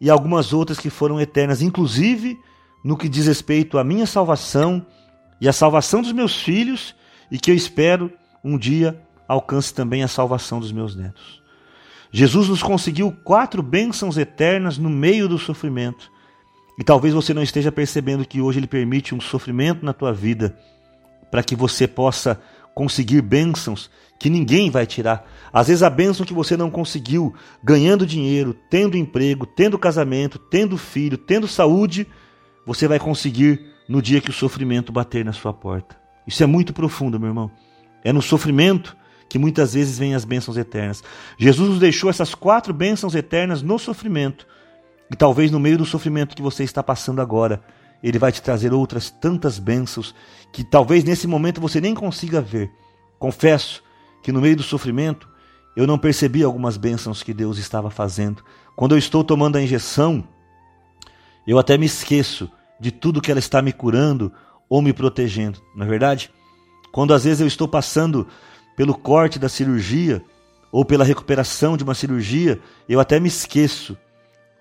e 0.00 0.08
algumas 0.08 0.54
outras 0.54 0.78
que 0.78 0.88
foram 0.88 1.20
eternas, 1.20 1.60
inclusive 1.60 2.38
no 2.82 2.96
que 2.96 3.10
diz 3.10 3.26
respeito 3.26 3.76
à 3.76 3.84
minha 3.84 4.06
salvação 4.06 4.86
e 5.38 5.50
à 5.50 5.52
salvação 5.52 6.00
dos 6.00 6.12
meus 6.12 6.40
filhos, 6.40 6.94
e 7.30 7.38
que 7.38 7.50
eu 7.50 7.54
espero 7.54 8.10
um 8.42 8.56
dia 8.56 9.02
alcance 9.28 9.74
também 9.74 10.02
a 10.02 10.08
salvação 10.08 10.60
dos 10.60 10.72
meus 10.72 10.96
netos. 10.96 11.42
Jesus 12.12 12.48
nos 12.48 12.62
conseguiu 12.62 13.12
quatro 13.24 13.62
bênçãos 13.62 14.18
eternas 14.18 14.78
no 14.78 14.90
meio 14.90 15.28
do 15.28 15.38
sofrimento. 15.38 16.10
E 16.78 16.84
talvez 16.84 17.14
você 17.14 17.32
não 17.32 17.42
esteja 17.42 17.70
percebendo 17.70 18.24
que 18.24 18.40
hoje 18.40 18.58
Ele 18.58 18.66
permite 18.66 19.14
um 19.14 19.20
sofrimento 19.20 19.84
na 19.84 19.92
tua 19.92 20.12
vida 20.12 20.56
para 21.30 21.42
que 21.42 21.54
você 21.54 21.86
possa 21.86 22.40
conseguir 22.74 23.20
bênçãos 23.20 23.90
que 24.18 24.28
ninguém 24.28 24.70
vai 24.70 24.86
tirar. 24.86 25.26
Às 25.52 25.68
vezes 25.68 25.82
a 25.82 25.90
bênção 25.90 26.26
que 26.26 26.34
você 26.34 26.56
não 26.56 26.70
conseguiu 26.70 27.34
ganhando 27.62 28.06
dinheiro, 28.06 28.54
tendo 28.68 28.96
emprego, 28.96 29.46
tendo 29.46 29.78
casamento, 29.78 30.38
tendo 30.38 30.76
filho, 30.76 31.16
tendo 31.16 31.46
saúde, 31.46 32.06
você 32.66 32.86
vai 32.86 32.98
conseguir 32.98 33.60
no 33.88 34.02
dia 34.02 34.20
que 34.20 34.30
o 34.30 34.32
sofrimento 34.32 34.92
bater 34.92 35.24
na 35.24 35.32
sua 35.32 35.52
porta. 35.52 35.98
Isso 36.26 36.42
é 36.42 36.46
muito 36.46 36.72
profundo, 36.72 37.18
meu 37.18 37.28
irmão. 37.28 37.50
É 38.04 38.12
no 38.12 38.22
sofrimento 38.22 38.96
que 39.30 39.38
muitas 39.38 39.74
vezes 39.74 39.96
vêm 39.96 40.12
as 40.12 40.24
bênçãos 40.24 40.56
eternas. 40.56 41.04
Jesus 41.38 41.70
nos 41.70 41.78
deixou 41.78 42.10
essas 42.10 42.34
quatro 42.34 42.74
bênçãos 42.74 43.14
eternas 43.14 43.62
no 43.62 43.78
sofrimento. 43.78 44.44
E 45.08 45.14
talvez 45.14 45.52
no 45.52 45.60
meio 45.60 45.78
do 45.78 45.86
sofrimento 45.86 46.34
que 46.34 46.42
você 46.42 46.64
está 46.64 46.82
passando 46.82 47.22
agora, 47.22 47.62
ele 48.02 48.18
vai 48.18 48.32
te 48.32 48.42
trazer 48.42 48.72
outras 48.72 49.08
tantas 49.08 49.56
bênçãos 49.56 50.12
que 50.52 50.64
talvez 50.64 51.04
nesse 51.04 51.28
momento 51.28 51.60
você 51.60 51.80
nem 51.80 51.94
consiga 51.94 52.40
ver. 52.40 52.72
Confesso 53.20 53.84
que 54.20 54.32
no 54.32 54.40
meio 54.40 54.56
do 54.56 54.64
sofrimento 54.64 55.28
eu 55.76 55.86
não 55.86 55.96
percebi 55.96 56.42
algumas 56.42 56.76
bênçãos 56.76 57.22
que 57.22 57.32
Deus 57.32 57.56
estava 57.56 57.88
fazendo. 57.88 58.42
Quando 58.74 58.96
eu 58.96 58.98
estou 58.98 59.22
tomando 59.22 59.56
a 59.56 59.62
injeção, 59.62 60.26
eu 61.46 61.56
até 61.56 61.78
me 61.78 61.86
esqueço 61.86 62.50
de 62.80 62.90
tudo 62.90 63.20
que 63.20 63.30
ela 63.30 63.38
está 63.38 63.62
me 63.62 63.72
curando 63.72 64.32
ou 64.68 64.82
me 64.82 64.92
protegendo, 64.92 65.60
não 65.76 65.86
é 65.86 65.88
verdade? 65.88 66.32
Quando 66.90 67.14
às 67.14 67.22
vezes 67.22 67.40
eu 67.40 67.46
estou 67.46 67.68
passando 67.68 68.26
pelo 68.76 68.94
corte 68.94 69.38
da 69.38 69.48
cirurgia 69.48 70.22
ou 70.72 70.84
pela 70.84 71.04
recuperação 71.04 71.76
de 71.76 71.84
uma 71.84 71.94
cirurgia, 71.94 72.60
eu 72.88 73.00
até 73.00 73.18
me 73.18 73.28
esqueço 73.28 73.96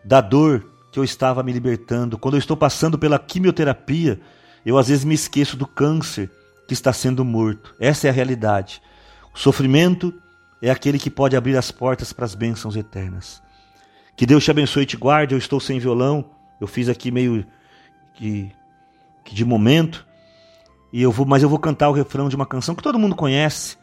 da 0.03 0.21
dor 0.21 0.65
que 0.91 0.99
eu 0.99 1.03
estava 1.03 1.43
me 1.43 1.51
libertando. 1.51 2.17
Quando 2.17 2.33
eu 2.35 2.39
estou 2.39 2.57
passando 2.57 2.97
pela 2.97 3.19
quimioterapia, 3.19 4.19
eu 4.65 4.77
às 4.77 4.87
vezes 4.87 5.05
me 5.05 5.13
esqueço 5.13 5.55
do 5.55 5.67
câncer 5.67 6.29
que 6.67 6.73
está 6.73 6.91
sendo 6.91 7.23
morto. 7.23 7.75
Essa 7.79 8.07
é 8.07 8.09
a 8.09 8.13
realidade. 8.13 8.81
O 9.33 9.37
sofrimento 9.37 10.13
é 10.61 10.69
aquele 10.69 10.99
que 10.99 11.09
pode 11.09 11.35
abrir 11.35 11.57
as 11.57 11.71
portas 11.71 12.11
para 12.11 12.25
as 12.25 12.35
bênçãos 12.35 12.75
eternas. 12.75 13.41
Que 14.15 14.25
Deus 14.25 14.43
te 14.43 14.51
abençoe 14.51 14.83
e 14.83 14.85
te 14.85 14.97
guarde. 14.97 15.33
Eu 15.33 15.37
estou 15.39 15.59
sem 15.59 15.79
violão, 15.79 16.25
eu 16.59 16.67
fiz 16.67 16.89
aqui 16.89 17.09
meio 17.09 17.45
que, 18.15 18.51
que 19.23 19.33
de 19.33 19.45
momento, 19.45 20.05
e 20.91 21.01
eu 21.01 21.11
vou, 21.11 21.25
mas 21.25 21.41
eu 21.41 21.47
vou 21.49 21.57
cantar 21.57 21.89
o 21.89 21.93
refrão 21.93 22.27
de 22.27 22.35
uma 22.35 22.45
canção 22.45 22.75
que 22.75 22.83
todo 22.83 22.99
mundo 22.99 23.15
conhece, 23.15 23.77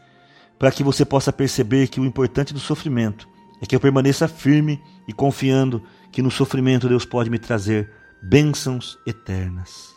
para 0.57 0.71
que 0.71 0.83
você 0.83 1.05
possa 1.05 1.31
perceber 1.31 1.87
que 1.87 1.99
o 1.99 2.05
importante 2.05 2.53
do 2.53 2.59
sofrimento 2.59 3.27
é 3.61 3.65
que 3.65 3.75
eu 3.75 3.79
permaneça 3.79 4.27
firme 4.27 4.81
e 5.07 5.13
confiando 5.13 5.81
que 6.11 6.21
no 6.21 6.31
sofrimento 6.31 6.87
Deus 6.87 7.05
pode 7.05 7.29
me 7.29 7.39
trazer 7.39 7.91
bênçãos 8.21 8.97
eternas. 9.05 9.95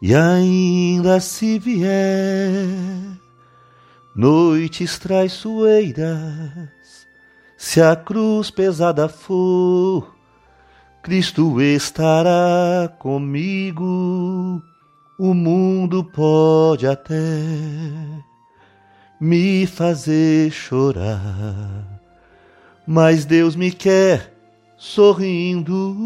E 0.00 0.14
ainda 0.14 1.20
se 1.20 1.58
vier 1.58 2.66
noites 4.14 4.98
traiçoeiras, 4.98 6.68
se 7.56 7.80
a 7.80 7.96
cruz 7.96 8.50
pesada 8.50 9.08
for, 9.08 10.14
Cristo 11.02 11.60
estará 11.60 12.88
comigo. 12.98 14.62
O 15.18 15.32
mundo 15.32 16.04
pode 16.04 16.86
até 16.86 17.16
me 19.20 19.66
fazer 19.66 20.50
chorar, 20.50 22.00
mas 22.86 23.24
Deus 23.24 23.56
me 23.56 23.70
quer 23.70 24.32
sorrindo. 24.76 25.96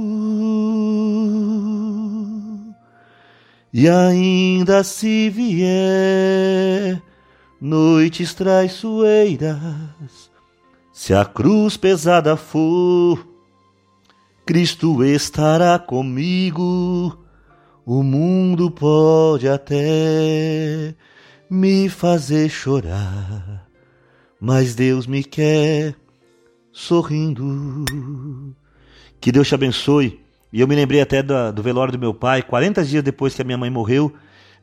E 3.73 3.89
ainda 3.89 4.83
se 4.83 5.31
vier 5.31 7.01
noites 7.61 8.35
traiçoeiras, 8.35 9.59
se 10.93 11.15
a 11.15 11.25
cruz 11.25 11.77
pesada 11.77 12.37
for, 12.37 13.27
Cristo 14.47 15.05
estará 15.05 15.79
comigo. 15.79 17.17
O 17.87 18.03
mundo 18.03 18.71
pode 18.71 19.49
até 19.49 20.95
me 21.51 21.89
fazer 21.89 22.49
chorar, 22.49 23.67
mas 24.41 24.77
Deus 24.77 25.05
me 25.05 25.25
quer 25.25 25.97
sorrindo. 26.71 27.85
Que 29.21 29.33
Deus 29.33 29.49
te 29.49 29.55
abençoe. 29.57 30.21
E 30.53 30.61
eu 30.61 30.69
me 30.69 30.77
lembrei 30.77 31.01
até 31.01 31.25
do, 31.25 31.53
do 31.53 31.63
velório 31.63 31.93
do 31.93 31.99
meu 31.99 32.15
pai, 32.15 32.43
40 32.43 32.85
dias 32.85 33.03
depois 33.03 33.35
que 33.35 33.43
a 33.43 33.45
minha 33.45 33.59
mãe 33.59 33.69
morreu, 33.69 34.15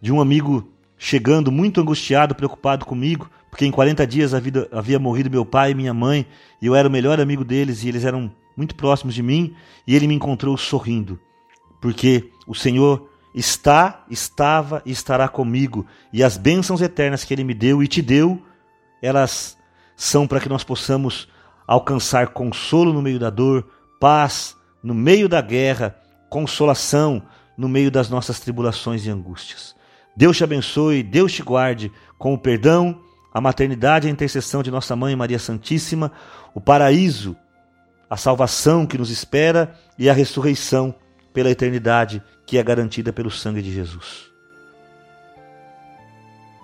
de 0.01 0.13
um 0.13 0.21
amigo 0.21 0.71
chegando 0.97 1.51
muito 1.51 1.81
angustiado, 1.81 2.33
preocupado 2.33 2.85
comigo, 2.85 3.29
porque 3.49 3.65
em 3.65 3.71
40 3.71 4.07
dias 4.07 4.31
vida, 4.33 4.69
havia 4.71 4.97
morrido 4.97 5.29
meu 5.29 5.45
pai 5.45 5.71
e 5.71 5.75
minha 5.75 5.93
mãe, 5.93 6.25
e 6.61 6.67
eu 6.67 6.75
era 6.75 6.87
o 6.87 6.91
melhor 6.91 7.19
amigo 7.19 7.43
deles 7.43 7.83
e 7.83 7.89
eles 7.89 8.05
eram 8.05 8.31
muito 8.55 8.75
próximos 8.75 9.13
de 9.13 9.21
mim, 9.21 9.53
e 9.85 9.93
ele 9.95 10.07
me 10.07 10.15
encontrou 10.15 10.57
sorrindo, 10.57 11.19
porque 11.81 12.31
o 12.47 12.55
Senhor 12.55 13.06
está, 13.33 14.03
estava 14.09 14.81
e 14.85 14.91
estará 14.91 15.27
comigo, 15.27 15.85
e 16.11 16.23
as 16.23 16.37
bênçãos 16.37 16.81
eternas 16.81 17.23
que 17.23 17.33
ele 17.33 17.43
me 17.43 17.53
deu 17.53 17.83
e 17.83 17.87
te 17.87 18.01
deu, 18.01 18.41
elas 19.01 19.57
são 19.95 20.27
para 20.27 20.39
que 20.39 20.49
nós 20.49 20.63
possamos 20.63 21.27
alcançar 21.67 22.29
consolo 22.29 22.93
no 22.93 23.01
meio 23.01 23.19
da 23.19 23.29
dor, 23.29 23.67
paz 23.99 24.55
no 24.81 24.93
meio 24.93 25.27
da 25.27 25.41
guerra, 25.41 25.95
consolação 26.29 27.21
no 27.57 27.67
meio 27.67 27.91
das 27.91 28.09
nossas 28.09 28.39
tribulações 28.39 29.05
e 29.05 29.09
angústias. 29.09 29.75
Deus 30.15 30.37
te 30.37 30.43
abençoe, 30.43 31.03
Deus 31.03 31.33
te 31.33 31.43
guarde 31.43 31.91
com 32.17 32.33
o 32.33 32.37
perdão, 32.37 32.99
a 33.33 33.41
maternidade 33.41 34.07
e 34.07 34.09
a 34.09 34.13
intercessão 34.13 34.63
de 34.63 34.71
nossa 34.71 34.95
mãe 34.95 35.15
Maria 35.15 35.39
Santíssima, 35.39 36.11
o 36.53 36.61
paraíso, 36.61 37.35
a 38.09 38.17
salvação 38.17 38.85
que 38.85 38.97
nos 38.97 39.09
espera 39.09 39.75
e 39.97 40.09
a 40.09 40.13
ressurreição 40.13 40.95
pela 41.37 41.51
eternidade 41.51 42.23
que 42.47 42.57
é 42.57 42.63
garantida 42.63 43.13
pelo 43.13 43.29
sangue 43.29 43.61
de 43.61 43.71
Jesus. 43.71 44.26